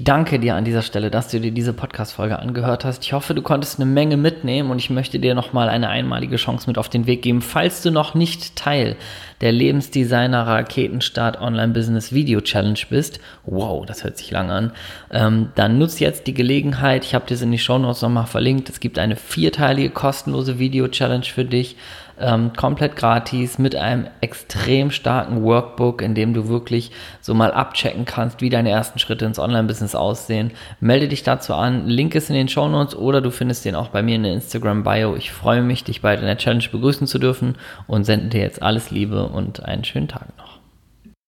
Danke 0.00 0.40
dir 0.40 0.56
an 0.56 0.64
dieser 0.64 0.82
Stelle, 0.82 1.12
dass 1.12 1.28
du 1.28 1.38
dir 1.38 1.52
diese 1.52 1.72
Podcast-Folge 1.72 2.40
angehört 2.40 2.84
hast. 2.84 3.04
Ich 3.04 3.12
hoffe, 3.12 3.32
du 3.32 3.42
konntest 3.42 3.78
eine 3.78 3.88
Menge 3.88 4.16
mitnehmen 4.16 4.72
und 4.72 4.78
ich 4.78 4.90
möchte 4.90 5.20
dir 5.20 5.36
nochmal 5.36 5.68
eine 5.68 5.90
einmalige 5.90 6.36
Chance 6.36 6.68
mit 6.68 6.76
auf 6.76 6.88
den 6.88 7.06
Weg 7.06 7.22
geben. 7.22 7.40
Falls 7.40 7.82
du 7.82 7.92
noch 7.92 8.14
nicht 8.14 8.56
Teil 8.56 8.96
der 9.42 9.52
Lebensdesigner 9.52 10.44
Raketenstart 10.44 11.40
Online 11.40 11.72
Business 11.72 12.12
Video 12.12 12.40
Challenge 12.40 12.80
bist, 12.90 13.20
wow, 13.44 13.86
das 13.86 14.02
hört 14.02 14.16
sich 14.18 14.32
lang 14.32 14.50
an, 14.50 14.72
ähm, 15.12 15.50
dann 15.54 15.78
nutz 15.78 16.00
jetzt 16.00 16.26
die 16.26 16.34
Gelegenheit. 16.34 17.04
Ich 17.04 17.14
habe 17.14 17.26
dir 17.26 17.34
es 17.34 17.42
in 17.42 17.52
die 17.52 17.58
Show 17.58 17.78
Notes 17.78 18.02
nochmal 18.02 18.26
verlinkt. 18.26 18.70
Es 18.70 18.80
gibt 18.80 18.98
eine 18.98 19.14
vierteilige 19.14 19.90
kostenlose 19.90 20.58
Video 20.58 20.88
Challenge 20.88 21.26
für 21.26 21.44
dich 21.44 21.76
ähm, 22.20 22.52
komplett 22.56 22.96
gratis 22.96 23.58
mit 23.58 23.74
einem 23.76 24.06
extrem 24.20 24.90
starken 24.90 25.42
Workbook, 25.42 26.02
in 26.02 26.14
dem 26.14 26.34
du 26.34 26.48
wirklich 26.48 26.90
so 27.20 27.34
mal 27.34 27.52
abchecken 27.52 28.04
kannst, 28.04 28.40
wie 28.40 28.50
deine 28.50 28.70
ersten 28.70 28.98
Schritte 28.98 29.24
ins 29.24 29.38
Online-Business 29.38 29.94
aussehen. 29.94 30.52
Melde 30.80 31.08
dich 31.08 31.22
dazu 31.22 31.54
an. 31.54 31.86
Link 31.86 32.14
ist 32.14 32.30
in 32.30 32.36
den 32.36 32.48
Show 32.48 32.68
Notes 32.68 32.96
oder 32.96 33.20
du 33.20 33.30
findest 33.30 33.64
den 33.64 33.74
auch 33.74 33.88
bei 33.88 34.02
mir 34.02 34.16
in 34.16 34.22
der 34.22 34.32
Instagram-Bio. 34.34 35.16
Ich 35.16 35.32
freue 35.32 35.62
mich, 35.62 35.84
dich 35.84 36.02
bald 36.02 36.20
in 36.20 36.26
der 36.26 36.38
Challenge 36.38 36.64
begrüßen 36.70 37.06
zu 37.06 37.18
dürfen 37.18 37.56
und 37.86 38.04
sende 38.04 38.28
dir 38.28 38.40
jetzt 38.40 38.62
alles 38.62 38.90
Liebe 38.90 39.26
und 39.26 39.64
einen 39.64 39.84
schönen 39.84 40.08
Tag 40.08 40.36
noch. 40.38 40.51